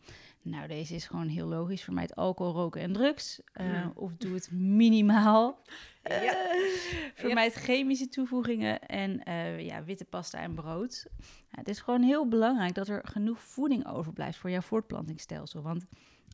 Nou, 0.46 0.68
deze 0.68 0.96
is 0.96 1.08
gewoon 1.08 1.28
heel 1.28 1.48
logisch. 1.48 1.84
Vermijd 1.84 2.16
alcohol, 2.16 2.54
roken 2.54 2.82
en 2.82 2.94
drugs. 2.94 3.42
Uh, 3.62 3.88
Of 3.94 4.12
doe 4.18 4.34
het 4.34 4.52
minimaal. 4.52 5.58
Ja. 6.10 6.56
Uh, 6.56 6.72
vermijd 7.14 7.54
chemische 7.54 8.08
toevoegingen 8.08 8.82
en 8.82 9.22
uh, 9.28 9.60
ja, 9.60 9.84
witte 9.84 10.06
pasta 10.06 10.40
en 10.40 10.54
brood. 10.54 11.06
het 11.50 11.68
is 11.68 11.80
gewoon 11.80 12.02
heel 12.02 12.28
belangrijk 12.28 12.75
dat 12.75 12.88
er 12.88 13.02
genoeg 13.04 13.42
voeding 13.42 13.88
overblijft 13.88 14.38
voor 14.38 14.50
jouw 14.50 14.62
voortplantingsstelsel. 14.62 15.62
Want 15.62 15.86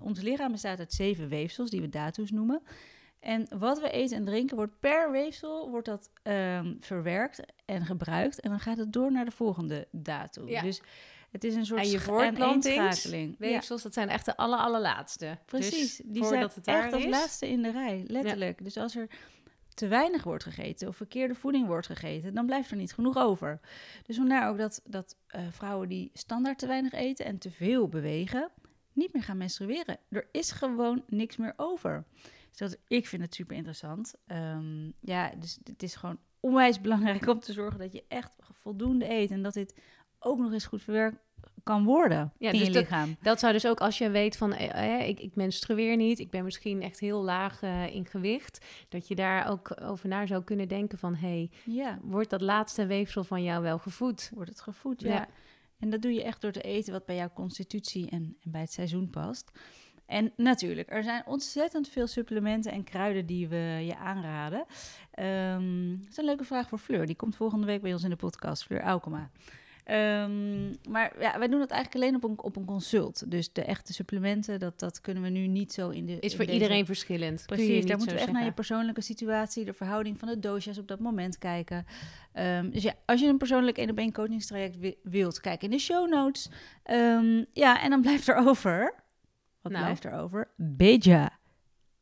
ons 0.02 0.22
lichaam 0.22 0.52
bestaat 0.52 0.80
uit 0.80 0.94
zeven 0.94 1.28
weefsels, 1.28 1.70
die 1.70 1.82
we 1.82 1.90
datus 1.90 2.32
noemen. 2.32 2.62
En 3.20 3.48
wat 3.58 3.80
we 3.82 3.90
eten 3.90 4.18
en 4.18 4.26
drinken 4.26 4.56
wordt 4.56 4.80
per 4.80 5.12
weefsel 5.12 5.70
wordt 5.70 5.88
dat 5.88 6.10
um, 6.24 6.78
verwerkt 6.80 7.42
en 7.66 7.86
gebruikt. 7.86 8.40
En 8.40 8.50
dan 8.50 8.60
gaat 8.60 8.78
het 8.78 8.94
door 8.94 9.12
naar 9.12 9.26
de 9.26 9.32
volgende 9.32 9.88
datum. 9.92 10.48
Ja. 10.48 10.62
Dus 10.62 10.82
het 11.32 11.44
is 11.44 11.56
een 11.56 11.66
soort 11.66 11.82
en 11.82 11.90
je 11.90 12.00
voortplantingsweefsels, 12.00 13.78
ja. 13.78 13.84
dat 13.84 13.94
zijn 13.94 14.10
echt 14.10 14.26
de 14.26 14.38
aller, 14.38 14.60
allerlaatste. 14.60 15.38
Precies, 15.46 15.98
dus 15.98 16.02
die 16.06 16.26
zijn 16.26 16.42
het 16.42 16.68
echt 16.68 16.94
als 16.94 17.06
laatste 17.06 17.50
in 17.50 17.62
de 17.62 17.72
rij, 17.72 18.04
letterlijk. 18.08 18.60
Ja. 18.60 18.64
Dus 18.64 18.78
als 18.78 18.96
er 18.96 19.08
te 19.74 19.88
weinig 19.88 20.24
wordt 20.24 20.44
gegeten 20.44 20.88
of 20.88 20.96
verkeerde 20.96 21.36
voeding 21.36 21.68
wordt 21.68 21.88
gegeten, 21.88 22.34
dan 22.34 22.46
blijft 22.46 22.72
er 22.72 22.78
niet 22.78 22.94
genoeg 22.94 23.18
over. 23.18 23.60
Dus 24.06 24.16
vandaar 24.16 24.50
ook 24.50 24.58
dat, 24.58 24.82
dat 24.86 25.16
uh, 25.36 25.42
vrouwen 25.50 25.90
die 25.90 26.10
standaard 26.14 26.60
te 26.60 26.68
weinig 26.68 26.94
eten 26.94 27.26
en 27.26 27.38
te 27.38 27.52
veel 27.52 27.88
bewegen, 27.88 28.50
niet 28.94 29.14
meer 29.14 29.24
gaan 29.24 29.38
menstrueren. 29.38 29.98
Er 30.10 30.28
is 30.32 30.52
gewoon 30.52 31.04
niks 31.08 31.38
meer 31.38 31.54
over. 31.58 32.04
Dus 32.50 32.58
dat, 32.58 32.78
ik 32.88 33.08
vind 33.08 33.22
het 33.22 33.36
super 33.36 33.56
interessant. 33.56 34.14
Um, 34.28 34.94
ja, 35.00 35.32
dus 35.40 35.60
het 35.64 35.84
is 35.84 35.96
gewoon 35.96 36.20
onwijs 36.40 36.82
belangrijk 36.82 37.28
om 37.28 37.40
te 37.40 37.54
zorgen 37.54 37.80
dat 37.80 37.94
je 37.94 38.04
echt 38.08 38.36
voldoende 38.54 39.10
eet 39.10 39.32
en 39.32 39.42
dat 39.42 39.54
dit 39.54 39.82
ook 40.24 40.40
nog 40.40 40.54
eens 40.54 40.66
goed 40.66 40.82
verwerkt 40.82 41.18
kan 41.64 41.84
worden 41.84 42.34
ja, 42.38 42.52
in 42.52 42.58
dus 42.58 42.68
je 42.68 42.74
lichaam. 42.74 43.18
Dat 43.22 43.40
zou 43.40 43.54
dus 43.54 43.68
ook 43.68 43.80
als 43.80 43.98
je 43.98 44.10
weet 44.10 44.38
van, 44.38 44.54
eh, 44.54 45.00
eh, 45.00 45.08
ik, 45.08 45.20
ik 45.20 45.36
menstrueer 45.36 45.96
niet, 45.96 46.20
ik 46.20 46.30
ben 46.30 46.44
misschien 46.44 46.82
echt 46.82 47.00
heel 47.00 47.24
laag 47.24 47.62
uh, 47.62 47.96
in 47.96 48.06
gewicht, 48.06 48.66
dat 48.90 49.08
je 49.08 49.16
daar 49.16 49.50
ook 49.50 49.82
over 49.82 50.08
na 50.08 50.26
zou 50.26 50.44
kunnen 50.44 50.68
denken 50.68 50.98
van, 50.98 51.16
hey, 51.16 51.50
ja. 51.66 52.00
wordt 52.02 52.30
dat 52.30 52.42
laatste 52.42 52.86
weefsel 52.86 53.24
van 53.24 53.44
jou 53.44 53.64
wel 53.64 53.78
gevoed? 53.78 54.32
Wordt 54.34 54.50
het 54.50 54.62
gevoed, 54.62 55.02
ja. 55.02 55.14
ja. 55.14 55.28
En 55.80 55.90
dat 55.90 56.02
doe 56.02 56.14
je 56.14 56.24
echt 56.24 56.42
door 56.42 56.52
te 56.52 56.62
eten 56.62 56.94
wat 56.94 57.06
bij 57.06 57.16
jouw 57.16 57.32
constitutie 57.34 58.10
en, 58.10 58.38
en 58.42 58.52
bij 58.52 58.62
het 58.62 58.72
seizoen 58.72 59.10
past. 59.10 59.52
En 60.06 60.34
natuurlijk, 60.36 60.92
er 60.92 61.04
zijn 61.04 61.26
ontzettend 61.26 61.90
veel 61.90 62.08
supplementen 62.08 62.72
en 62.72 62.84
kruiden 62.84 63.26
die 63.26 63.48
we 63.48 63.82
je 63.86 63.98
aanraden. 63.98 64.66
Um, 65.20 65.98
dat 66.00 66.10
is 66.10 66.18
een 66.18 66.26
leuke 66.26 66.44
vraag 66.44 66.70
voor 66.70 66.78
Fleur. 66.78 67.06
Die 67.06 67.16
komt 67.16 67.36
volgende 67.36 67.66
week 67.66 67.82
bij 67.82 67.94
ons 67.94 68.04
in 68.04 68.10
de 68.10 68.16
podcast, 68.16 68.64
Fleur 68.64 68.82
Aukema. 68.82 69.30
Um, 69.86 70.76
maar 70.90 71.14
ja, 71.20 71.40
wij 71.40 71.48
doen 71.48 71.60
dat 71.60 71.70
eigenlijk 71.72 71.96
alleen 71.96 72.16
op 72.16 72.24
een, 72.24 72.44
op 72.44 72.56
een 72.56 72.66
consult. 72.66 73.32
Dus 73.32 73.54
de 73.54 73.64
echte 73.64 73.94
supplementen, 73.94 74.60
dat, 74.60 74.80
dat 74.80 75.02
kunnen 75.02 75.24
we 75.24 75.30
nu 75.30 75.48
niet 75.48 75.74
zo 75.74 75.90
in 75.90 76.06
de. 76.06 76.20
Is 76.20 76.36
voor 76.36 76.46
iedereen 76.46 76.86
verschillend. 76.86 77.44
Precies, 77.46 77.86
daar 77.86 77.98
moeten 77.98 78.16
we 78.16 78.22
echt 78.22 78.32
naar 78.32 78.46
je 78.46 78.52
persoonlijke 78.52 79.02
situatie, 79.02 79.66
de 79.66 79.74
verhouding 79.74 80.20
van 80.20 80.28
de 80.28 80.40
dosjes 80.40 80.78
op 80.78 80.88
dat 80.88 81.00
moment 81.00 81.38
kijken. 81.38 81.86
Um, 82.34 82.70
dus 82.70 82.84
ja, 82.84 82.94
als 83.06 83.22
je 83.22 83.28
een 83.28 83.38
persoonlijk 83.38 83.78
één 83.78 83.90
op 83.90 83.98
één 83.98 84.14
coachingstraject 84.14 84.96
wilt, 85.04 85.40
kijk 85.40 85.64
in 85.64 85.70
de 85.70 85.80
show 85.80 86.10
notes. 86.10 86.50
Um, 86.92 87.46
ja, 87.54 87.82
en 87.82 87.90
dan 87.90 88.02
blijft 88.02 88.28
er 88.28 88.36
over. 88.36 88.94
Wat 89.62 89.72
nou. 89.72 89.84
blijft 89.84 90.06
er 90.06 90.14
over? 90.14 90.52
Beja. 90.56 91.40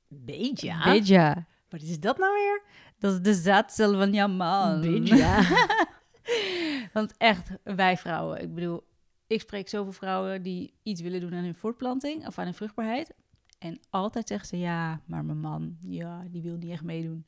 Beja? 0.08 0.84
Beja. 0.84 1.48
Wat 1.70 1.82
is 1.82 2.00
dat 2.00 2.18
nou 2.18 2.34
weer? 2.34 2.62
Dat 3.00 3.14
is 3.14 3.22
de 3.22 3.34
zaadcel 3.34 3.94
van 3.94 4.14
jouw 4.14 4.28
man. 4.28 4.82
Beja. 4.82 5.42
Want 6.94 7.14
echt, 7.18 7.50
wij 7.64 7.98
vrouwen, 7.98 8.42
ik 8.42 8.54
bedoel, 8.54 8.84
ik 9.28 9.42
spreek 9.42 9.70
zoveel 9.70 9.92
vrouwen 9.92 10.42
die 10.42 10.74
iets 10.84 11.02
willen 11.02 11.20
doen 11.20 11.34
aan 11.34 11.44
hun 11.44 11.56
voortplanting 11.56 12.28
of 12.28 12.38
aan 12.38 12.46
hun 12.46 12.54
vruchtbaarheid. 12.54 13.14
En 13.60 13.80
altijd 13.90 14.28
zeggen 14.28 14.48
ze 14.48 14.60
ja, 14.60 15.02
maar 15.06 15.26
mijn 15.26 15.40
man, 15.40 15.78
ja, 15.82 16.24
die 16.32 16.42
wil 16.42 16.56
niet 16.56 16.72
echt 16.72 16.84
meedoen. 16.84 17.26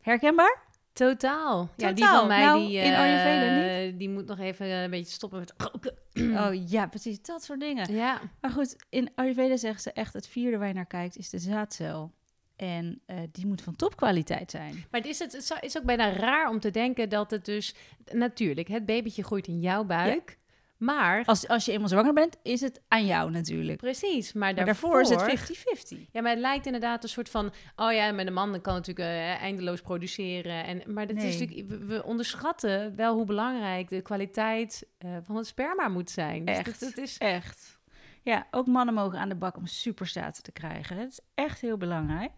Herkenbaar? 0.00 0.68
Totaal. 0.92 1.68
Ja, 1.76 1.92
die 1.92 2.04
van 2.04 2.26
mij, 2.26 2.44
nou, 2.44 2.66
die, 2.66 2.78
in 2.78 2.94
Ayurveda 2.94 3.84
niet. 3.84 3.98
die 3.98 4.08
moet 4.08 4.26
nog 4.26 4.38
even 4.38 4.66
een 4.66 4.90
beetje 4.90 5.12
stoppen 5.12 5.38
met 5.38 5.54
roken. 5.56 5.94
Oh 6.38 6.68
ja, 6.68 6.86
precies, 6.86 7.22
dat 7.22 7.44
soort 7.44 7.60
dingen. 7.60 7.92
Ja. 7.94 8.20
Maar 8.40 8.50
goed, 8.50 8.76
in 8.88 9.10
Ayurveda 9.14 9.56
zeggen 9.56 9.80
ze 9.82 9.92
echt, 9.92 10.12
het 10.12 10.28
vierde 10.28 10.58
waar 10.58 10.68
je 10.68 10.74
naar 10.74 10.86
kijkt 10.86 11.16
is 11.16 11.30
de 11.30 11.38
zaadcel. 11.38 12.12
En 12.60 13.00
uh, 13.06 13.16
die 13.32 13.46
moet 13.46 13.62
van 13.62 13.76
topkwaliteit 13.76 14.50
zijn. 14.50 14.84
Maar 14.90 15.06
is 15.06 15.18
het, 15.18 15.32
het 15.32 15.58
is 15.60 15.78
ook 15.78 15.84
bijna 15.84 16.12
raar 16.12 16.48
om 16.48 16.60
te 16.60 16.70
denken 16.70 17.08
dat 17.08 17.30
het 17.30 17.44
dus... 17.44 17.74
Natuurlijk, 18.12 18.68
het 18.68 18.86
babytje 18.86 19.24
groeit 19.24 19.46
in 19.46 19.60
jouw 19.60 19.84
buik. 19.84 20.38
Maar... 20.76 21.24
Als, 21.24 21.48
als 21.48 21.64
je 21.64 21.72
eenmaal 21.72 21.88
zwanger 21.88 22.12
bent, 22.12 22.36
is 22.42 22.60
het 22.60 22.80
aan 22.88 23.06
jou 23.06 23.30
natuurlijk. 23.30 23.78
Precies, 23.78 24.32
maar, 24.32 24.54
maar 24.54 24.64
daarvoor, 24.64 25.00
is 25.00 25.08
het 25.08 25.50
50-50. 25.96 26.10
Ja, 26.12 26.20
maar 26.20 26.30
het 26.30 26.40
lijkt 26.40 26.66
inderdaad 26.66 27.02
een 27.02 27.08
soort 27.08 27.28
van... 27.28 27.52
Oh 27.76 27.92
ja, 27.92 28.12
met 28.12 28.26
een 28.26 28.32
man 28.32 28.60
kan 28.60 28.74
natuurlijk 28.74 29.08
uh, 29.08 29.42
eindeloos 29.42 29.80
produceren. 29.80 30.64
En, 30.64 30.82
maar 30.86 31.06
dat 31.06 31.16
is 31.16 31.38
natuurlijk, 31.38 31.68
we, 31.86 32.04
onderschatten 32.04 32.96
wel 32.96 33.14
hoe 33.14 33.24
belangrijk 33.24 33.88
de 33.88 34.00
kwaliteit 34.00 34.86
uh, 35.04 35.16
van 35.22 35.36
het 35.36 35.46
sperma 35.46 35.88
moet 35.88 36.10
zijn. 36.10 36.44
Dus 36.44 36.58
echt, 36.58 36.80
dat, 36.80 36.96
is... 36.96 37.18
echt. 37.18 37.79
Ja, 38.22 38.46
ook 38.50 38.66
mannen 38.66 38.94
mogen 38.94 39.18
aan 39.18 39.28
de 39.28 39.34
bak 39.34 39.56
om 39.56 39.66
superstaten 39.66 40.42
te 40.42 40.52
krijgen. 40.52 40.96
Het 40.96 41.10
is 41.10 41.20
echt 41.34 41.60
heel 41.60 41.76
belangrijk. 41.76 42.32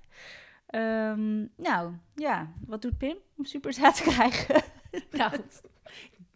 Um, 0.75 1.51
nou, 1.57 1.93
ja, 2.15 2.53
wat 2.67 2.83
doet 2.83 2.99
Pim 2.99 3.17
om 3.37 3.45
superstaten 3.45 4.05
te 4.05 4.11
krijgen? 4.11 4.63
nou, 5.19 5.33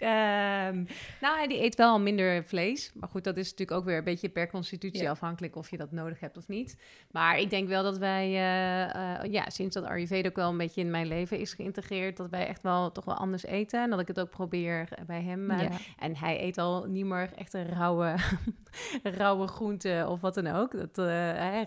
Um, 0.03 0.87
nou, 1.21 1.49
die 1.49 1.63
eet 1.63 1.75
wel 1.75 2.01
minder 2.01 2.45
vlees. 2.45 2.93
Maar 2.95 3.09
goed, 3.09 3.25
dat 3.25 3.37
is 3.37 3.51
natuurlijk 3.51 3.79
ook 3.79 3.85
weer 3.85 3.97
een 3.97 4.05
beetje 4.05 4.29
per 4.29 4.51
constitutie 4.51 5.11
afhankelijk 5.11 5.57
of 5.57 5.71
je 5.71 5.77
dat 5.77 5.93
nodig 5.93 6.21
hebt 6.21 6.37
of 6.37 6.49
niet. 6.49 6.79
Maar 7.11 7.39
ik 7.39 7.51
denk 7.51 7.69
wel 7.69 7.83
dat 7.83 7.99
wij, 7.99 8.29
uh, 8.29 9.25
uh, 9.25 9.33
ja, 9.33 9.51
sinds 9.51 9.75
dat 9.75 9.85
Ayurveda 9.85 10.29
ook 10.29 10.37
wel 10.37 10.51
een 10.51 10.57
beetje 10.57 10.81
in 10.81 10.91
mijn 10.91 11.07
leven 11.07 11.39
is 11.39 11.55
geïntegreerd, 11.55 12.17
dat 12.17 12.31
wij 12.31 12.47
echt 12.47 12.63
wel 12.63 12.93
toch 12.93 13.05
wel 13.05 13.15
anders 13.15 13.45
eten. 13.45 13.83
En 13.83 13.91
dat 13.91 14.01
ik 14.01 14.09
het 14.09 14.21
ook 14.21 14.31
probeer 14.31 14.89
bij 15.07 15.23
hem. 15.23 15.51
Uh, 15.51 15.61
En 15.99 16.17
hij 16.17 16.43
eet 16.43 16.59
al 16.59 16.85
niet 16.85 17.05
meer 17.05 17.31
echt 17.35 17.55
een 17.55 17.69
rauwe, 17.69 18.15
rauwe 19.03 19.47
groente 19.47 20.07
of 20.09 20.21
wat 20.21 20.35
dan 20.35 20.47
ook. 20.47 20.73
Dat 20.73 21.09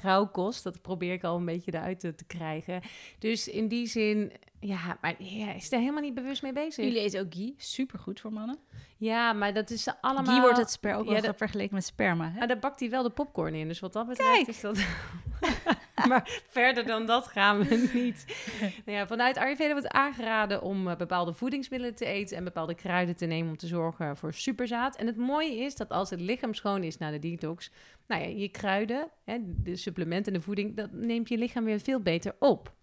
rauw 0.02 0.28
kost, 0.28 0.64
dat 0.64 0.82
probeer 0.82 1.14
ik 1.14 1.24
al 1.24 1.38
een 1.38 1.46
beetje 1.46 1.74
eruit 1.74 2.00
te, 2.00 2.16
te 2.16 2.26
krijgen. 2.26 2.82
Dus 3.20 3.48
in 3.48 3.68
die 3.68 3.88
zin 3.88 4.32
ja, 4.60 4.98
maar 5.02 5.16
ja, 5.24 5.54
is 5.54 5.72
er 5.72 5.80
helemaal 5.80 6.02
niet 6.02 6.14
bewust 6.14 6.42
mee 6.42 6.54
bezig. 6.54 6.86
Jullie 6.86 7.02
eten 7.02 7.20
ook 7.20 7.34
ghee, 7.34 7.56
supergoed 7.58 8.20
voor 8.20 8.34
mannen. 8.34 8.58
Ja, 8.98 9.34
maar 9.34 9.54
dat 9.54 9.70
is 9.70 9.88
allemaal... 10.02 10.34
Ghee 10.34 10.42
wordt 10.42 10.58
het 10.58 10.72
sper 10.72 10.96
ook 10.96 11.06
wel 11.06 11.24
ja, 11.24 11.34
vergeleken 11.34 11.76
met 11.76 11.86
sperma. 11.86 12.32
Hè? 12.32 12.38
Maar 12.38 12.48
daar 12.48 12.60
bakt 12.60 12.80
hij 12.80 12.90
wel 12.90 13.04
de 13.04 13.10
popcorn 13.10 13.54
in, 13.54 13.68
dus 13.68 13.80
wat 13.80 13.94
dat 13.94 14.08
betreft 14.08 14.32
Kijk. 14.32 14.48
is 14.48 14.62
dat... 14.62 14.78
maar 16.10 16.42
verder 16.50 16.86
dan 16.86 17.06
dat 17.06 17.28
gaan 17.28 17.64
we 17.64 17.90
niet. 17.94 18.26
nou 18.86 18.98
ja, 18.98 19.08
vanuit 19.08 19.38
Ayurveda 19.38 19.72
wordt 19.72 19.88
aangeraden 19.88 20.62
om 20.62 20.88
uh, 20.88 20.96
bepaalde 20.96 21.34
voedingsmiddelen 21.34 21.96
te 21.96 22.06
eten 22.06 22.38
en 22.38 22.44
bepaalde 22.44 22.76
kruiden 22.76 23.16
te 23.16 23.26
nemen 23.26 23.50
om 23.50 23.58
te 23.58 23.68
zorgen 23.68 24.18
voor 24.18 24.34
superzaad. 24.34 24.96
En 24.96 25.08
het 25.08 25.18
mooie 25.18 25.58
is 25.58 25.76
dat 25.76 25.90
als 25.90 26.10
het 26.10 26.22
lichaam 26.22 26.54
schoon 26.54 26.84
is 26.84 26.98
na 26.98 27.12
de 27.12 27.20
detox, 27.20 27.72
nou 28.08 28.22
ja, 28.22 28.28
je 28.28 28.50
kruiden, 28.50 29.08
hè, 29.24 29.38
de 29.42 29.76
supplementen 29.76 30.34
en 30.34 30.40
de 30.40 30.46
voeding, 30.46 30.76
dat 30.76 30.92
neemt 30.92 31.30
je 31.30 31.38
lichaam 31.38 31.64
weer 31.64 31.80
veel 31.80 32.00
beter 32.00 32.36
op. 32.40 32.74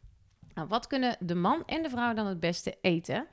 Nou, 0.55 0.69
wat 0.69 0.87
kunnen 0.87 1.17
de 1.21 1.35
man 1.35 1.63
en 1.67 1.83
de 1.83 1.91
vrouw 1.91 2.15
dan 2.15 2.27
het 2.27 2.41
beste 2.41 2.79
eten? 2.81 3.27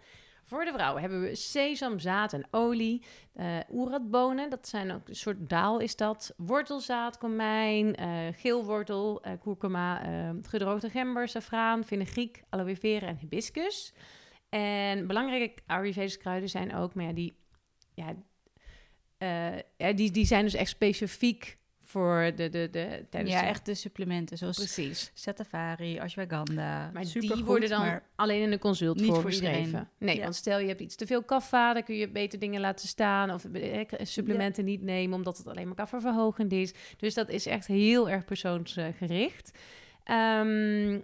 Voor 0.45 0.65
de 0.65 0.71
vrouwen 0.71 1.01
hebben 1.01 1.21
we 1.21 1.35
sesamzaad 1.35 2.33
en 2.33 2.47
olie. 2.51 3.03
eh 3.33 3.57
oeratbonen, 3.71 4.49
dat 4.49 4.67
zijn 4.67 4.91
ook 4.91 5.07
een 5.09 5.15
soort 5.15 5.49
daal 5.49 5.79
is 5.79 5.95
dat. 5.95 6.33
Wortelzaad, 6.37 7.17
komijn, 7.17 7.95
eh 7.95 8.27
geelwortel, 8.31 9.21
eh 9.21 9.33
kurkuma, 9.41 10.01
gedroogde 10.41 10.89
gember, 10.89 11.27
safraan, 11.27 11.83
fenugreek, 11.83 12.43
aloe 12.49 12.75
vera 12.75 13.07
en 13.07 13.17
hibiscus. 13.17 13.93
En 14.49 15.07
belangrijke 15.07 15.61
Ayurvedische 15.65 16.19
kruiden 16.19 16.49
zijn 16.49 16.75
ook, 16.75 16.93
maar 16.93 17.05
ja, 17.05 17.13
die, 17.13 17.33
ja, 17.93 18.15
die, 19.93 20.11
die 20.11 20.25
zijn 20.25 20.43
dus 20.43 20.53
echt 20.53 20.69
specifiek 20.69 21.57
voor 21.93 22.31
de, 22.35 22.49
de, 22.49 22.67
de 22.71 23.05
tijdens 23.09 23.33
ja, 23.33 23.41
de- 23.41 23.47
echt 23.47 23.65
de 23.65 23.73
supplementen 23.73 24.37
zoals 24.37 24.57
precies. 24.57 25.11
Setavari, 25.13 25.99
ashwagandha. 25.99 26.89
Maar 26.93 27.05
Supergoed, 27.05 27.35
die 27.37 27.45
worden 27.45 27.69
dan 27.69 27.79
maar 27.81 28.03
alleen 28.15 28.41
in 28.41 28.51
een 28.51 28.59
consult 28.59 28.99
niet 28.99 29.13
voor 29.13 29.31
iedereen. 29.31 29.87
Nee, 29.97 30.15
Ja. 30.15 30.21
want 30.21 30.35
stel 30.35 30.59
je 30.59 30.67
hebt 30.67 30.81
iets 30.81 30.95
te 30.95 31.05
veel 31.05 31.23
kaffa, 31.23 31.73
dan 31.73 31.83
kun 31.83 31.95
je 31.95 32.09
beter 32.09 32.39
dingen 32.39 32.61
laten 32.61 32.87
staan 32.87 33.31
of 33.31 33.45
eh, 33.45 33.85
supplementen 34.01 34.65
niet 34.65 34.81
nemen 34.81 35.15
omdat 35.17 35.37
het 35.37 35.47
alleen 35.47 35.65
maar 35.67 35.75
kafferverhogend 35.75 36.51
is. 36.51 36.73
Dus 36.97 37.13
dat 37.13 37.29
is 37.29 37.45
echt 37.45 37.67
heel 37.67 38.09
erg 38.09 38.25
persoonsgericht. 38.25 39.51
Ehm, 40.03 40.99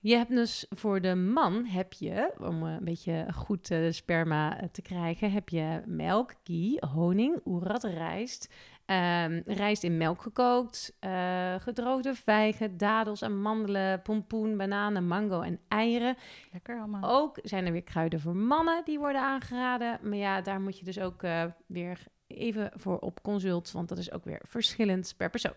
je 0.00 0.16
hebt 0.16 0.30
dus 0.30 0.66
voor 0.70 1.00
de 1.00 1.14
man 1.14 1.64
heb 1.66 1.92
je, 1.92 2.32
om 2.38 2.66
eh, 2.66 2.72
een 2.72 2.84
beetje 2.84 3.26
goed 3.34 3.70
eh, 3.70 3.78
sperma 3.90 4.60
eh, 4.60 4.68
te 4.72 4.82
krijgen, 4.82 5.32
heb 5.32 5.48
je 5.48 5.82
melk, 5.86 6.34
ghee, 6.44 6.78
honing, 6.94 7.40
oerat, 7.44 7.84
rijst. 7.84 8.48
Ehm, 8.88 9.40
rijst 9.44 9.82
in 9.82 9.96
melk 9.96 10.22
gekookt, 10.22 10.96
eh, 10.98 11.54
gedroogde 11.58 12.14
vijgen, 12.14 12.76
dadels, 12.76 13.22
amandelen, 13.22 14.02
pompoen, 14.02 14.56
bananen, 14.56 15.06
mango 15.06 15.40
en 15.40 15.60
eieren. 15.68 16.16
lekker 16.52 16.78
allemaal. 16.78 17.20
Ook 17.20 17.38
zijn 17.42 17.66
er 17.66 17.72
weer 17.72 17.82
kruiden 17.82 18.20
voor 18.20 18.36
mannen 18.36 18.82
die 18.84 18.98
worden 18.98 19.20
aangeraden. 19.20 19.98
Maar 20.02 20.18
ja, 20.18 20.40
daar 20.40 20.60
moet 20.60 20.78
je 20.78 20.84
dus 20.84 21.00
ook 21.00 21.22
eh, 21.22 21.44
weer 21.66 22.06
even 22.26 22.70
voor 22.74 22.98
op 22.98 23.22
consult, 23.22 23.70
want 23.70 23.88
dat 23.88 23.98
is 23.98 24.12
ook 24.12 24.24
weer 24.24 24.40
verschillend 24.42 25.14
per 25.16 25.30
persoon. 25.30 25.56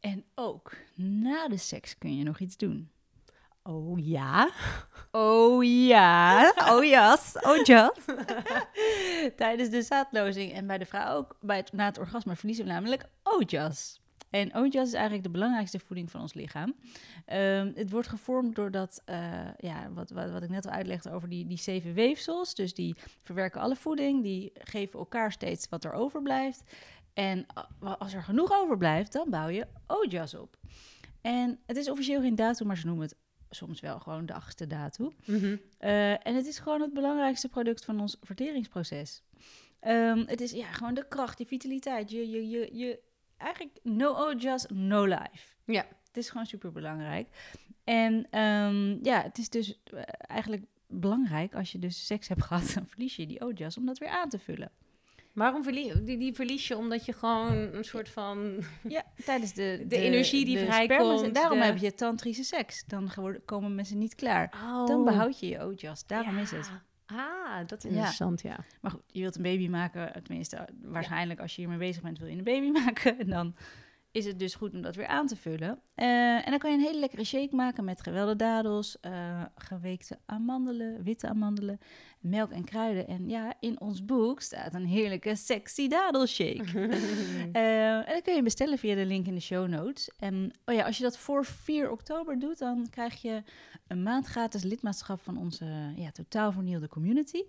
En 0.00 0.24
ook 0.34 0.72
na 0.94 1.48
de 1.48 1.56
seks 1.56 1.98
kun 1.98 2.16
je 2.16 2.24
nog 2.24 2.38
iets 2.38 2.56
doen. 2.56 2.90
Oh 3.62 3.98
ja? 3.98 4.50
Oh 5.10 5.64
ja, 5.64 6.52
oh 6.68 6.84
yes, 6.84 7.36
oh. 7.40 7.62
Tijdens 9.36 9.70
de 9.70 9.82
zaadlozing 9.82 10.52
en 10.52 10.66
bij 10.66 10.78
de 10.78 10.84
vrouw 10.84 11.16
ook, 11.16 11.36
bij 11.40 11.56
het, 11.56 11.72
na 11.72 11.84
het 11.84 11.98
orgasme 11.98 12.36
verliezen 12.36 12.64
we 12.64 12.70
namelijk 12.70 13.08
ojas. 13.22 14.00
En 14.30 14.54
ojas 14.54 14.86
is 14.86 14.92
eigenlijk 14.92 15.22
de 15.22 15.30
belangrijkste 15.30 15.78
voeding 15.78 16.10
van 16.10 16.20
ons 16.20 16.34
lichaam. 16.34 16.74
Ehm, 17.26 17.72
het 17.74 17.90
wordt 17.90 18.08
gevormd 18.08 18.54
doordat, 18.54 19.02
eh, 19.04 19.54
ja, 19.56 19.90
wat, 19.92 20.10
wat, 20.10 20.30
wat 20.30 20.42
ik 20.42 20.50
net 20.50 20.66
al 20.66 20.72
uitlegde 20.72 21.12
over 21.12 21.28
die, 21.28 21.46
die 21.46 21.58
zeven 21.58 21.94
weefsels. 21.94 22.54
Dus 22.54 22.74
die 22.74 22.96
verwerken 23.22 23.60
alle 23.60 23.76
voeding, 23.76 24.22
die 24.22 24.52
geven 24.54 24.98
elkaar 24.98 25.32
steeds 25.32 25.68
wat 25.68 25.84
er 25.84 25.92
overblijft. 25.92 26.62
En 27.14 27.46
als 27.98 28.14
er 28.14 28.22
genoeg 28.22 28.52
overblijft, 28.52 29.12
dan 29.12 29.30
bouw 29.30 29.48
je 29.48 29.66
ojas 29.86 30.34
op. 30.34 30.56
En 31.20 31.58
het 31.66 31.76
is 31.76 31.90
officieel 31.90 32.20
geen 32.20 32.34
datum, 32.34 32.66
maar 32.66 32.76
ze 32.76 32.86
noemen 32.86 33.04
het 33.04 33.16
soms 33.54 33.80
wel 33.80 34.00
gewoon 34.00 34.26
de 34.26 34.32
achtste 34.32 34.66
datum. 34.66 35.12
Mhm. 35.24 35.56
Eh, 35.78 36.26
en 36.26 36.34
het 36.34 36.46
is 36.46 36.58
gewoon 36.58 36.80
het 36.80 36.92
belangrijkste 36.92 37.48
product 37.48 37.84
van 37.84 38.00
ons 38.00 38.16
verteringsproces. 38.20 39.22
Ehm, 39.80 40.24
het 40.26 40.40
is 40.40 40.50
ja, 40.50 40.72
gewoon 40.72 40.94
de 40.94 41.08
kracht, 41.08 41.36
die 41.36 41.46
vitaliteit. 41.46 42.10
Je, 42.10 42.30
je, 42.30 42.48
je, 42.48 42.76
je, 42.76 43.00
eigenlijk 43.36 43.78
no 43.82 44.14
ojas, 44.14 44.66
no 44.68 45.04
life. 45.04 45.54
Ja. 45.64 45.86
Het 46.06 46.16
is 46.16 46.30
gewoon 46.30 46.46
super 46.46 46.72
belangrijk. 46.72 47.28
En 47.84 48.26
ehm, 48.30 49.04
ja, 49.04 49.22
het 49.22 49.38
is 49.38 49.48
dus 49.48 49.82
eh, 49.84 50.02
eigenlijk 50.18 50.64
belangrijk 50.86 51.54
als 51.54 51.72
je 51.72 51.78
dus 51.78 52.06
seks 52.06 52.28
hebt 52.28 52.42
gehad, 52.42 52.72
dan 52.74 52.86
verlies 52.86 53.16
je 53.16 53.26
die 53.26 53.40
ojas 53.40 53.76
om 53.76 53.86
dat 53.86 53.98
weer 53.98 54.08
aan 54.08 54.28
te 54.28 54.38
vullen. 54.38 54.70
Waarom 55.32 55.62
verlie 55.62 56.02
die, 56.02 56.18
die 56.18 56.34
verlies 56.34 56.68
je? 56.68 56.76
Omdat 56.76 57.04
je 57.04 57.12
gewoon 57.12 57.52
een 57.52 57.84
soort 57.84 58.08
van... 58.08 58.62
Ja, 58.88 59.02
tijdens 59.24 59.52
de, 59.54 59.82
De 59.88 59.96
energie 59.96 60.44
die 60.44 60.56
sperma- 60.56 60.72
vrijkomt, 60.72 61.34
Daarom 61.34 61.58
de- 61.58 61.64
heb 61.64 61.76
je 61.78 61.94
tantrische 61.94 62.42
seks. 62.44 62.84
Dan 62.86 63.10
komen 63.44 63.74
mensen 63.74 63.98
niet 63.98 64.14
klaar. 64.14 64.52
Oh. 64.64 64.86
Dan 64.86 65.04
behoud 65.04 65.40
je 65.40 65.48
je 65.48 65.60
ojas. 65.60 66.06
Daarom 66.06 66.34
Ja. 66.36 66.40
is 66.42 66.50
het. 66.50 66.70
Ah, 67.06 67.66
dat 67.66 67.84
is 67.84 67.90
interessant, 67.90 68.42
ja. 68.42 68.58
Maar 68.80 68.90
goed, 68.90 69.02
je 69.06 69.20
wilt 69.20 69.36
een 69.36 69.42
baby 69.42 69.68
maken. 69.68 70.22
Tenminste, 70.22 70.68
waarschijnlijk 70.82 71.40
als 71.40 71.54
je 71.54 71.60
hiermee 71.60 71.78
bezig 71.78 72.02
bent, 72.02 72.18
wil 72.18 72.28
je 72.28 72.36
een 72.36 72.44
baby 72.44 72.68
maken. 72.84 73.18
En 73.18 73.26
dan 73.28 73.54
is 74.10 74.24
het 74.24 74.38
dus 74.38 74.54
goed 74.54 74.74
om 74.74 74.82
dat 74.82 74.96
weer 74.96 75.06
aan 75.06 75.26
te 75.26 75.36
vullen. 75.36 75.80
Eh, 75.94 76.34
en 76.34 76.50
dan 76.50 76.58
kan 76.58 76.70
je 76.70 76.76
een 76.76 76.82
hele 76.82 76.98
lekkere 76.98 77.24
shake 77.24 77.54
maken 77.56 77.84
met 77.84 78.02
gewelde 78.02 78.36
dadels, 78.36 79.00
eh, 79.00 79.42
geweekte 79.56 80.18
amandelen, 80.26 81.02
witte 81.02 81.28
amandelen, 81.28 81.78
melk 82.22 82.50
en 82.50 82.64
kruiden. 82.64 83.06
En 83.06 83.28
ja, 83.28 83.54
in 83.60 83.80
ons 83.80 84.04
boek 84.04 84.40
staat 84.40 84.74
een 84.74 84.86
heerlijke 84.86 85.34
sexy 85.34 85.88
dadelshake. 85.88 86.64
Eh, 87.52 88.08
en 88.08 88.14
dat 88.14 88.22
kun 88.22 88.34
je 88.34 88.42
bestellen 88.42 88.78
via 88.78 88.94
de 88.94 89.06
link 89.06 89.26
in 89.26 89.34
de 89.34 89.40
show 89.40 89.68
notes. 89.68 90.10
En 90.18 90.52
oh 90.64 90.74
ja, 90.74 90.84
als 90.84 90.96
je 90.96 91.02
dat 91.02 91.18
voor 91.18 91.44
4 91.44 91.90
oktober 91.90 92.38
doet, 92.38 92.58
dan 92.58 92.86
krijg 92.90 93.22
je 93.22 93.42
een 93.86 94.02
maand 94.02 94.26
gratis 94.26 94.62
lidmaatschap 94.62 95.20
van 95.20 95.36
onze 95.36 95.92
ja, 95.96 96.10
totaal 96.10 96.52
vernielde 96.52 96.88
community. 96.88 97.42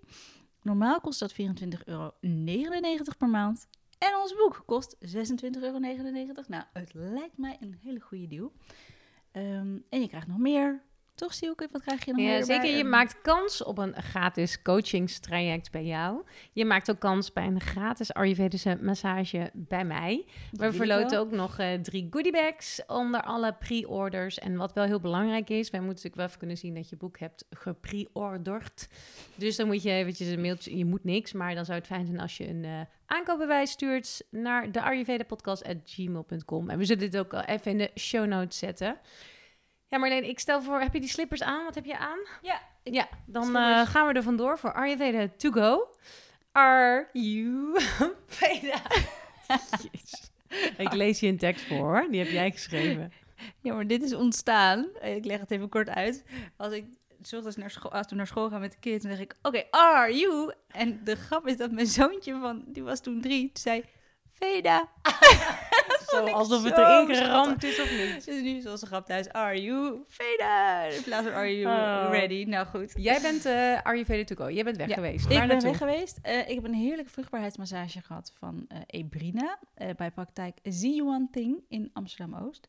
Normaal 0.61 0.99
kost 0.99 1.19
dat 1.19 1.33
24,99 1.33 1.37
euro 1.85 2.11
per 3.17 3.29
maand. 3.29 3.67
En 3.97 4.15
ons 4.21 4.35
boek 4.35 4.63
kost 4.65 4.97
26,99 4.99 5.61
euro. 5.61 5.79
Nou, 6.47 6.63
het 6.73 6.93
lijkt 6.93 7.37
mij 7.37 7.57
een 7.59 7.77
hele 7.81 7.99
goede 7.99 8.27
deal. 8.27 8.51
Ehm, 9.31 9.77
en 9.89 10.01
je 10.01 10.07
krijgt 10.07 10.27
nog 10.27 10.37
meer. 10.37 10.83
Toch, 11.15 11.33
Sielke? 11.33 11.67
Wat 11.71 11.81
krijg 11.81 12.05
je 12.05 12.13
meer 12.13 12.31
Ja, 12.31 12.39
erbij? 12.39 12.55
zeker. 12.61 12.77
Je 12.77 12.83
maakt 12.83 13.21
kans 13.21 13.63
op 13.63 13.77
een 13.77 13.95
gratis 14.01 14.61
coachingstraject 14.61 15.71
bij 15.71 15.83
jou. 15.85 16.23
Je 16.51 16.65
maakt 16.65 16.89
ook 16.91 16.99
kans 16.99 17.33
bij 17.33 17.45
een 17.45 17.61
gratis 17.61 18.13
Ayurvedische 18.13 18.77
massage 18.81 19.49
bij 19.53 19.85
mij. 19.85 20.25
dat 20.51 20.59
We 20.59 20.65
ik 20.65 20.73
verloten 20.73 21.19
ook 21.19 21.31
nog 21.31 21.59
eh, 21.59 21.73
drie 21.73 22.07
goodiebags 22.09 22.81
onder 22.87 23.21
alle 23.21 23.53
pre-orders. 23.59 24.39
En 24.39 24.55
wat 24.57 24.73
wel 24.73 24.83
heel 24.83 24.99
belangrijk 24.99 25.49
is, 25.49 25.69
wij 25.69 25.79
moeten 25.79 25.87
natuurlijk 26.03 26.15
wel 26.15 26.25
even 26.25 26.37
kunnen 26.39 26.57
zien 26.57 26.73
dat 26.75 26.89
je 26.89 26.95
boek 26.95 27.19
hebt 27.19 27.45
gepre-orderd. 27.49 28.87
Dus 29.35 29.55
dan 29.55 29.67
moet 29.67 29.83
je 29.83 29.91
eventjes 29.91 30.27
een 30.27 30.41
mailtje, 30.41 30.77
je 30.77 30.85
moet 30.85 31.03
niks, 31.03 31.33
maar 31.33 31.55
dan 31.55 31.65
zou 31.65 31.77
het 31.77 31.87
fijn 31.87 32.05
zijn 32.05 32.19
als 32.19 32.37
je 32.37 32.47
een 32.49 32.65
eh, 32.65 32.79
aankoopbewijs 33.05 33.71
stuurt 33.71 34.21
naar 34.29 34.71
de 34.71 34.81
ayurvedapodcast.gmail.com. 34.81 36.69
En 36.69 36.77
we 36.77 36.85
zullen 36.85 37.11
dit 37.11 37.17
ook 37.17 37.33
al 37.33 37.41
even 37.43 37.71
in 37.71 37.77
de 37.77 37.91
show 37.99 38.25
notes 38.27 38.57
zetten. 38.57 38.97
Ja, 39.93 39.99
Marleen, 39.99 40.23
ik 40.29 40.39
stel 40.39 40.61
voor, 40.61 40.79
heb 40.79 40.93
je 40.93 40.99
die 40.99 41.09
slippers 41.09 41.43
aan? 41.43 41.63
Wat 41.63 41.75
heb 41.75 41.85
je 41.85 41.97
aan? 41.97 42.19
Ja, 42.41 42.61
ik- 42.83 42.93
Ja, 42.93 43.07
dan 43.25 43.55
eh, 43.55 43.87
gaan 43.87 44.07
we 44.07 44.13
er 44.13 44.23
vandoor 44.23 44.59
voor 44.59 44.73
Ayurveda 44.73 45.27
to 45.37 45.51
go. 45.51 45.87
Are 46.51 47.07
you 47.11 47.79
Veda? 48.27 48.81
Ik 50.77 50.93
lees 50.93 51.19
je 51.19 51.27
een 51.27 51.37
tekst 51.37 51.65
voor, 51.65 51.77
hoor. 51.77 52.07
Die 52.09 52.19
heb 52.23 52.29
jij 52.31 52.51
geschreven. 52.51 53.11
Ja, 53.61 53.73
maar 53.73 53.87
dit 53.87 54.03
is 54.03 54.13
ontstaan. 54.13 54.87
Ik 55.01 55.25
leg 55.25 55.39
het 55.39 55.51
even 55.51 55.69
kort 55.69 55.89
uit. 55.89 56.23
Als 56.57 56.73
ik 56.73 56.85
s 57.21 57.33
ochtends 57.33 57.57
naar 57.57 57.71
school, 57.71 57.91
als 57.91 58.07
we 58.09 58.15
naar 58.15 58.27
school 58.27 58.49
gaan 58.49 58.59
met 58.59 58.71
de 58.71 58.77
kids, 58.79 59.03
dan 59.03 59.11
zeg 59.11 59.21
ik, 59.21 59.35
oké, 59.41 59.63
are 59.69 60.17
you? 60.17 60.53
En 60.67 61.03
de 61.03 61.15
grap 61.15 61.47
is 61.47 61.57
dat 61.57 61.71
mijn 61.71 61.87
zoontje 61.87 62.39
van, 62.41 62.63
die 62.67 62.83
was 62.83 63.01
toen 63.01 63.21
drie, 63.21 63.49
zei, 63.53 63.83
Veda. 64.33 64.87
Zo, 66.13 66.25
alsof 66.25 66.63
het 66.63 66.77
erin 66.77 67.15
geramd 67.15 67.63
is 67.63 67.81
of 67.81 67.91
niet. 67.91 68.25
Dus 68.25 68.41
nu 68.41 68.49
is 68.57 68.67
onze 68.67 68.85
grap 68.85 69.05
thuis, 69.05 69.29
are 69.29 69.61
you 69.61 70.03
Veda? 70.07 70.83
In 70.83 71.03
plaats 71.03 71.23
van, 71.23 71.33
are 71.33 71.59
you 71.59 71.75
Oh. 72.05 72.11
ready? 72.11 72.43
Nou 72.43 72.65
goed. 72.65 72.91
Jij 72.95 73.21
bent 73.21 73.45
eh 73.45 73.81
Ayurveda 73.83 74.23
to 74.23 74.35
go. 74.35 74.51
Jij 74.51 74.63
bent 74.63 74.77
weg 74.77 74.87
Ja, 74.87 74.93
geweest. 74.93 75.29
Ik 75.29 75.47
ben 75.47 75.61
weg 75.61 75.77
geweest. 75.77 76.19
Eh, 76.21 76.49
ik 76.49 76.55
heb 76.55 76.63
een 76.63 76.73
heerlijke 76.73 77.11
vruchtbaarheidsmassage 77.11 78.01
gehad 78.01 78.33
van 78.39 78.65
eh, 78.67 78.77
Ebrina 78.87 79.59
bij 79.97 80.11
praktijk 80.11 80.57
See 80.63 81.01
One 81.03 81.27
Thing 81.31 81.57
in 81.69 81.89
Amsterdam-Oost. 81.93 82.67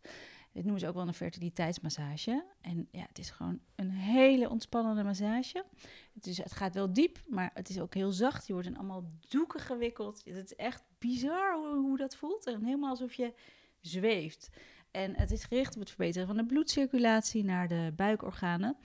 Dit 0.54 0.62
noemen 0.62 0.80
ze 0.80 0.88
ook 0.88 0.94
wel 0.94 1.06
een 1.06 1.14
fertiliteitsmassage. 1.14 2.44
En 2.60 2.88
ja, 2.90 3.04
het 3.08 3.18
is 3.18 3.30
gewoon 3.30 3.60
een 3.74 3.90
hele 3.90 4.48
ontspannende 4.48 5.02
massage. 5.02 5.64
Het, 6.12 6.26
is, 6.26 6.38
het 6.38 6.52
gaat 6.52 6.74
wel 6.74 6.92
diep, 6.92 7.18
maar 7.28 7.50
het 7.54 7.68
is 7.68 7.80
ook 7.80 7.94
heel 7.94 8.12
zacht. 8.12 8.46
Je 8.46 8.52
wordt 8.52 8.68
in 8.68 8.76
allemaal 8.76 9.10
doeken 9.28 9.60
gewikkeld. 9.60 10.22
Het 10.24 10.44
is 10.50 10.56
echt 10.56 10.82
bizar 10.98 11.56
hoe, 11.56 11.96
dat 11.96 12.16
voelt. 12.16 12.46
En 12.46 12.64
helemaal 12.64 12.90
alsof 12.90 13.14
je 13.14 13.34
zweeft. 13.80 14.50
En 14.90 15.16
het 15.16 15.30
is 15.30 15.44
gericht 15.44 15.74
op 15.74 15.80
het 15.80 15.88
verbeteren 15.88 16.26
van 16.26 16.36
de 16.36 16.46
bloedcirculatie 16.46 17.44
naar 17.44 17.68
de 17.68 17.92
buikorganen. 17.96 18.76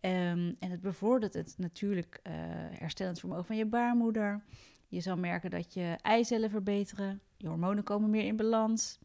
Ehm, 0.00 0.52
en 0.58 0.70
het 0.70 0.80
bevordert 0.80 1.34
het 1.34 1.54
natuurlijk 1.56 2.20
eh, 2.22 2.32
herstellend 2.78 3.20
vermogen 3.20 3.44
van 3.44 3.56
je 3.56 3.66
baarmoeder. 3.66 4.44
Je 4.88 5.00
zal 5.00 5.16
merken 5.16 5.50
dat 5.50 5.74
je 5.74 5.96
eicellen 6.02 6.50
verbeteren. 6.50 7.20
Je 7.36 7.48
hormonen 7.48 7.84
komen 7.84 8.10
meer 8.10 8.24
in 8.24 8.36
balans. 8.36 8.98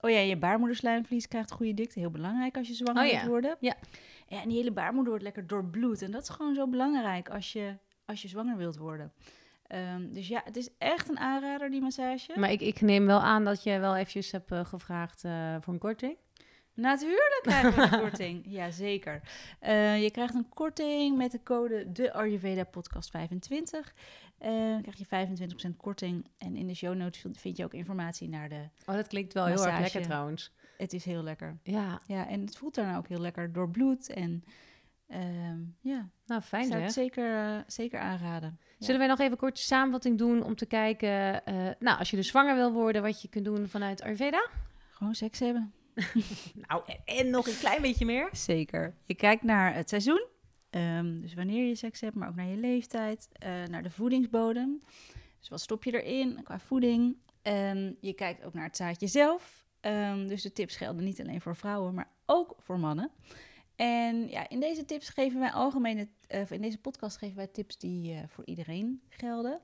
Oh 0.00 0.10
ja, 0.10 0.18
je 0.18 0.36
baarmoederslijmvlies 0.36 1.28
krijgt 1.28 1.50
goede 1.52 1.74
dikte. 1.74 1.98
Heel 1.98 2.10
belangrijk 2.10 2.56
als 2.56 2.68
je 2.68 2.74
zwanger 2.74 3.02
Oh 3.02 3.08
ja, 3.08 3.16
wilt 3.16 3.28
worden. 3.28 3.56
ja. 3.60 3.74
ja. 4.28 4.42
En 4.42 4.48
die 4.48 4.58
hele 4.58 4.72
baarmoeder 4.72 5.08
wordt 5.08 5.24
lekker 5.24 5.46
doorbloed. 5.46 6.02
En 6.02 6.10
dat 6.10 6.22
is 6.22 6.28
gewoon 6.28 6.54
zo 6.54 6.68
belangrijk 6.68 7.28
als 7.28 7.52
je, 7.52 7.76
als 8.04 8.22
je 8.22 8.28
zwanger 8.28 8.56
wilt 8.56 8.76
worden. 8.76 9.12
Ehm, 9.66 10.12
dus 10.12 10.28
ja, 10.28 10.40
het 10.44 10.56
is 10.56 10.68
echt 10.78 11.08
een 11.08 11.18
aanrader, 11.18 11.70
die 11.70 11.80
massage. 11.80 12.32
Maar 12.38 12.50
ik, 12.50 12.60
ik 12.60 12.80
neem 12.80 13.06
wel 13.06 13.20
aan 13.20 13.44
dat 13.44 13.62
je 13.62 13.78
wel 13.78 13.96
eventjes 13.96 14.32
hebt 14.32 14.50
eh, 14.52 14.64
gevraagd 14.64 15.24
eh, 15.24 15.56
voor 15.60 15.72
een 15.72 15.78
korting. 15.78 16.16
Natuurlijk 16.74 17.38
krijgen 17.42 17.74
we 17.74 17.82
een 17.96 18.00
korting. 18.00 18.44
Jazeker. 18.46 19.20
Uh, 19.62 20.02
je 20.02 20.10
krijgt 20.10 20.34
een 20.34 20.48
korting 20.48 21.16
met 21.16 21.30
de 21.32 21.42
code 21.42 21.92
de 21.92 22.12
Ayurveda 22.12 22.64
podcast 22.64 23.10
25. 23.10 23.94
Dan 24.44 24.82
krijg 24.82 25.28
je 25.28 25.68
25% 25.68 25.76
korting. 25.76 26.26
En 26.38 26.56
in 26.56 26.66
de 26.66 26.74
show 26.74 26.94
notes 26.94 27.24
vind 27.32 27.56
je 27.56 27.64
ook 27.64 27.74
informatie 27.74 28.28
naar 28.28 28.48
de 28.48 28.68
Oh, 28.86 28.94
dat 28.94 29.06
klinkt 29.06 29.32
wel 29.32 29.46
heel 29.46 29.66
erg 29.66 29.80
lekker 29.80 30.02
trouwens. 30.02 30.52
Het 30.76 30.92
is 30.92 31.04
heel 31.04 31.22
lekker. 31.22 31.58
Ja. 31.62 32.00
Ja, 32.06 32.28
en 32.28 32.40
het 32.40 32.56
voelt 32.56 32.74
daarna 32.74 32.96
ook 32.96 33.08
heel 33.08 33.20
lekker 33.20 33.52
door 33.52 33.70
bloed. 33.70 34.10
En 34.10 34.44
ehm, 35.06 35.58
ja, 35.80 36.08
nou 36.26 36.40
fijn 36.40 36.62
ik 36.62 36.68
zou 36.68 36.80
hè? 36.80 36.86
het 36.86 36.94
zeker, 36.94 37.56
uh, 37.56 37.58
zeker 37.66 38.00
aanraden. 38.00 38.58
Zullen 38.78 39.00
wij 39.00 39.08
nog 39.08 39.18
even 39.18 39.36
kort 39.36 39.58
samenvatting 39.58 40.18
doen 40.18 40.42
om 40.42 40.56
te 40.56 40.66
kijken, 40.66 41.42
uh, 41.48 41.70
nou, 41.78 41.98
als 41.98 42.10
je 42.10 42.16
dus 42.16 42.28
zwanger 42.28 42.54
wil 42.54 42.72
worden, 42.72 43.02
wat 43.02 43.22
je 43.22 43.28
kunt 43.28 43.44
doen 43.44 43.68
vanuit 43.68 44.02
Ayurveda? 44.02 44.48
Gewoon 44.90 45.14
seks 45.14 45.38
hebben. 45.38 45.72
nou, 46.68 46.82
en 47.04 47.30
nog 47.30 47.46
een 47.46 47.58
klein 47.58 47.82
beetje 47.82 48.04
meer. 48.04 48.28
Zeker. 48.32 48.94
Je 49.04 49.14
kijkt 49.14 49.42
naar 49.42 49.74
het 49.74 49.88
seizoen, 49.88 50.26
um, 50.74 51.20
dus 51.20 51.34
wanneer 51.34 51.68
je 51.68 51.74
seks 51.74 52.00
hebt, 52.00 52.14
maar 52.14 52.28
ook 52.28 52.34
naar 52.34 52.48
je 52.48 52.56
leeftijd, 52.56 53.28
uh, 53.44 53.64
naar 53.64 53.82
de 53.82 53.90
voedingsbodem. 53.90 54.82
Dus 55.38 55.48
wat 55.48 55.60
stop 55.60 55.84
je 55.84 56.02
erin 56.02 56.42
qua 56.42 56.58
voeding? 56.58 57.16
En 57.42 57.96
je 58.00 58.12
kijkt 58.12 58.44
ook 58.44 58.54
naar 58.54 58.64
het 58.64 58.76
zaadje 58.76 59.06
zelf. 59.06 59.64
Um, 59.80 60.28
dus 60.28 60.42
de 60.42 60.52
tips 60.52 60.76
gelden 60.76 61.04
niet 61.04 61.20
alleen 61.20 61.40
voor 61.40 61.56
vrouwen, 61.56 61.94
maar 61.94 62.10
ook 62.26 62.54
voor 62.58 62.78
mannen. 62.78 63.10
En 63.76 64.28
ja, 64.28 64.48
in 64.48 64.60
deze 64.60 64.84
tips 64.84 65.08
geven 65.08 65.40
wij 65.40 65.50
algemene, 65.50 66.08
uh, 66.34 66.50
in 66.50 66.60
deze 66.60 66.78
podcast 66.78 67.16
geven 67.16 67.36
wij 67.36 67.46
tips 67.46 67.78
die 67.78 68.12
uh, 68.12 68.18
voor 68.26 68.44
iedereen 68.46 69.00
gelden. 69.08 69.60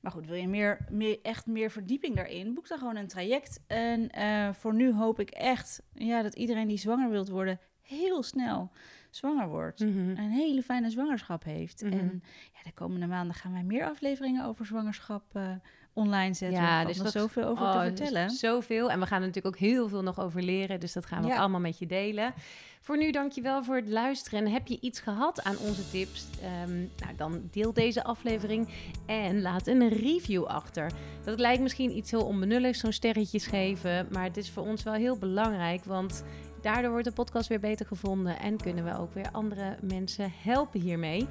Maar 0.00 0.12
goed, 0.12 0.26
wil 0.26 0.36
je 0.36 0.48
meer, 0.48 0.86
meer, 0.90 1.18
echt 1.22 1.46
meer 1.46 1.70
verdieping 1.70 2.16
daarin, 2.16 2.54
boek 2.54 2.68
dan 2.68 2.78
gewoon 2.78 2.96
een 2.96 3.08
traject. 3.08 3.60
En 3.66 4.10
voor 4.54 4.74
nu 4.74 4.92
hoop 4.92 5.20
ik 5.20 5.30
echt 5.30 5.82
ja, 5.94 6.22
dat 6.22 6.34
iedereen 6.34 6.68
die 6.68 6.78
zwanger 6.78 7.10
wilt 7.10 7.28
worden, 7.28 7.60
heel 7.98 8.22
snel 8.22 8.70
zwanger 9.10 9.48
wordt. 9.48 9.80
Mm 9.80 9.92
-hmm. 9.92 10.08
Een 10.24 10.30
hele 10.30 10.62
fijne 10.62 10.90
zwangerschap 10.90 11.44
heeft. 11.44 11.82
Mhm. 11.82 11.92
En 11.92 12.22
ja, 12.52 12.60
de 12.64 12.72
komende 12.72 13.06
maanden 13.06 13.34
gaan 13.34 13.52
wij 13.52 13.62
meer 13.62 13.84
afleveringen 13.88 14.44
over 14.44 14.66
zwangerschap 14.66 15.22
uh, 15.36 15.50
online 15.92 16.34
zetten. 16.34 16.60
Ja, 16.60 16.80
er 16.80 16.86
dus 16.86 16.96
nog 16.96 17.04
dat- 17.04 17.22
zoveel 17.22 17.44
over 17.44 17.64
Oh, 17.64 17.72
te 17.82 17.88
dus 17.90 17.98
vertellen. 17.98 18.30
Zoveel. 18.30 18.90
En 18.90 19.00
we 19.00 19.06
gaan 19.06 19.20
er 19.20 19.26
natuurlijk 19.26 19.54
ook 19.54 19.60
heel 19.60 19.88
veel 19.88 20.02
nog 20.02 20.20
over 20.20 20.42
leren. 20.42 20.80
Dus 20.80 20.92
dat 20.92 21.06
gaan 21.06 21.22
we 21.22 21.26
Ja. 21.28 21.34
ook 21.34 21.40
allemaal 21.40 21.60
met 21.60 21.78
je 21.78 21.86
delen. 21.86 22.34
Voor 22.80 22.98
nu 22.98 23.10
dankjewel 23.10 23.64
voor 23.64 23.76
het 23.76 23.88
luisteren. 23.88 24.44
En 24.46 24.52
heb 24.52 24.66
je 24.66 24.80
iets 24.80 25.00
gehad 25.00 25.42
aan 25.42 25.58
onze 25.58 25.90
tips? 25.90 26.26
Ehm, 26.42 26.78
nou, 26.78 27.16
dan 27.16 27.48
deel 27.50 27.72
deze 27.72 28.04
aflevering 28.04 28.68
en 29.06 29.40
laat 29.42 29.66
een 29.66 29.88
review 29.88 30.44
achter. 30.44 30.92
Dat 31.24 31.38
lijkt 31.38 31.62
misschien 31.62 31.96
iets 31.96 32.10
heel 32.10 32.24
onbenulligs, 32.26 32.78
zo'n 32.80 32.92
sterretjes 32.92 33.46
geven. 33.46 34.06
Maar 34.10 34.24
het 34.24 34.36
is 34.36 34.50
voor 34.50 34.62
ons 34.62 34.82
wel 34.82 34.92
heel 34.94 35.18
belangrijk. 35.18 35.84
Want 35.84 36.24
daardoor 36.62 36.90
wordt 36.90 37.04
de 37.06 37.12
podcast 37.12 37.48
weer 37.48 37.60
beter 37.60 37.86
gevonden. 37.86 38.38
En 38.38 38.56
kunnen 38.56 38.84
we 38.84 38.98
ook 38.98 39.14
weer 39.14 39.28
andere 39.32 39.76
mensen 39.80 40.32
helpen 40.42 40.80
hiermee. 40.80 41.26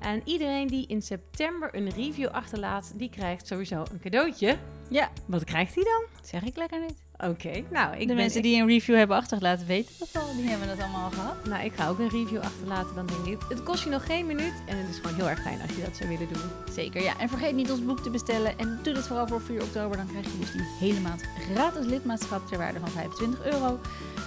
En 0.00 0.22
iedereen 0.24 0.66
die 0.66 0.86
in 0.86 1.02
september 1.02 1.74
een 1.74 1.90
review 1.90 2.28
achterlaat, 2.28 2.92
die 2.96 3.10
krijgt 3.10 3.46
sowieso 3.46 3.82
een 3.92 4.00
cadeautje. 4.00 4.56
Ja, 4.88 5.08
Wat 5.26 5.44
krijgt 5.44 5.74
hij 5.74 5.84
dan? 5.84 6.02
zeg 6.22 6.42
ik 6.42 6.56
lekker 6.56 6.80
niet. 6.80 7.02
Oké, 7.16 7.62
nou, 7.70 7.92
ik 7.94 8.00
de 8.00 8.06
ben, 8.06 8.16
mensen 8.16 8.42
die 8.42 8.60
een 8.60 8.66
review 8.66 8.96
hebben 8.96 9.16
achtergelaten 9.16 9.66
weten 9.66 9.92
dat 9.98 10.22
al. 10.22 10.34
Die 10.36 10.48
hebben 10.48 10.68
dat 10.68 10.78
allemaal 10.80 11.04
al 11.04 11.10
gehad. 11.10 11.44
Nou, 11.44 11.64
ik 11.64 11.72
ga 11.72 11.88
ook 11.88 11.98
een 11.98 12.08
review 12.08 12.38
achterlaten, 12.40 12.94
dan 12.94 13.06
denk 13.06 13.26
ik. 13.26 13.46
Het 13.48 13.62
kost 13.62 13.84
je 13.84 13.90
nog 13.90 14.06
geen 14.06 14.26
minuut 14.26 14.52
en 14.66 14.76
het 14.78 14.88
is 14.88 14.96
gewoon 14.96 15.14
heel 15.16 15.28
erg 15.28 15.42
fijn 15.42 15.60
als 15.60 15.70
je 15.76 15.82
dat 15.82 15.96
zou 15.96 16.08
willen 16.08 16.28
doen. 16.32 16.50
Zeker, 16.74 17.02
ja. 17.02 17.18
En 17.18 17.28
vergeet 17.28 17.54
niet 17.54 17.70
ons 17.70 17.84
boek 17.84 18.00
te 18.00 18.10
bestellen. 18.10 18.58
En 18.58 18.78
doe 18.82 18.94
dit 18.94 19.06
vooral 19.06 19.26
voor 19.28 19.40
4 19.40 19.62
oktober. 19.62 19.96
Dan 19.96 20.06
krijg 20.06 20.32
je 20.32 20.38
dus 20.38 20.52
die 20.52 20.62
hele 20.78 21.00
maand 21.00 21.22
gratis 21.52 21.86
lidmaatschap 21.86 22.46
ter 22.46 22.58
waarde 22.58 22.80
van 22.80 22.88
25 22.88 23.44
euro. 23.44 23.80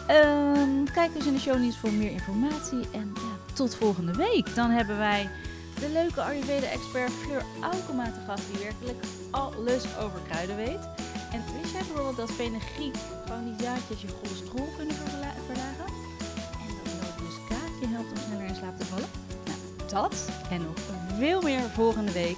Ehm, 0.08 0.84
kijk 0.94 1.14
dus 1.14 1.26
in 1.26 1.34
de 1.34 1.40
show 1.40 1.58
notes 1.58 1.78
voor 1.78 1.92
meer 1.92 2.12
informatie. 2.12 2.90
En 2.92 3.14
tot 3.54 3.76
volgende 3.76 4.14
week. 4.14 4.56
Dan 4.56 4.70
hebben 4.70 4.98
wij 4.98 5.30
de 5.80 5.90
leuke 5.90 6.22
Ayurveda-expert 6.22 7.12
Fleur 7.12 7.44
Aukema 7.62 8.04
te 8.06 8.20
gast. 8.28 8.44
Die 8.52 8.64
werkelijk 8.64 9.04
alles 9.32 9.84
over 10.00 10.20
kruiden 10.28 10.56
weet. 10.56 10.84
En 11.32 11.44
wist 11.62 11.72
jij 11.74 11.82
bijvoorbeeld 11.88 12.18
dat 12.18 12.32
fenugreek 12.32 12.96
gewoon 13.26 13.44
die 13.44 13.66
zaadjes 13.66 14.02
je 14.02 14.08
cholesterol 14.08 14.70
kunnen 14.78 14.96
verla- 14.96 15.42
verlagen? 15.46 15.86
En 16.64 16.70
dat 16.84 16.94
nootmuskaatje 17.02 17.88
helpt 17.88 18.12
om 18.12 18.18
sneller 18.28 18.46
in 18.46 18.56
slaap 18.56 18.78
te 18.80 18.86
vallen? 18.86 19.10
Nou, 19.46 19.58
dat 19.90 20.30
en 20.50 20.62
nog 20.62 20.78
veel 21.18 21.42
meer 21.42 21.62
volgende 21.74 22.12
week. 22.12 22.38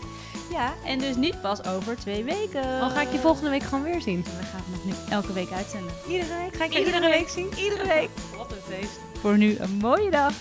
Ja, 0.54 0.74
en 0.86 1.00
dus 1.00 1.16
niet 1.16 1.42
pas 1.42 1.66
over 1.66 1.98
twee 1.98 2.24
weken. 2.24 2.82
Al 2.82 2.90
ga 2.90 3.02
ik 3.02 3.12
je 3.12 3.20
volgende 3.20 3.50
week 3.50 3.64
gewoon 3.64 3.84
weer 3.84 4.02
zien. 4.02 4.24
We 4.24 4.30
gaan 4.30 4.62
het 4.66 4.76
nog 4.76 4.86
nu 4.86 5.12
elke 5.14 5.34
week 5.34 5.52
uitzenden. 5.52 5.92
Iedere 6.08 6.36
week? 6.42 6.56
Ga 6.56 6.64
ik 6.64 6.72
je 6.74 6.78
Iedere 6.80 6.96
iedere 6.96 7.12
week. 7.14 7.20
week 7.20 7.30
zien? 7.30 7.64
Iedere 7.64 7.88
week. 8.00 8.10
Wat 8.38 8.52
een 8.52 8.58
feest. 8.76 9.00
Voor 9.22 9.38
nu 9.38 9.56
een 9.60 9.78
mooie 9.78 10.10
dag. 10.12 10.34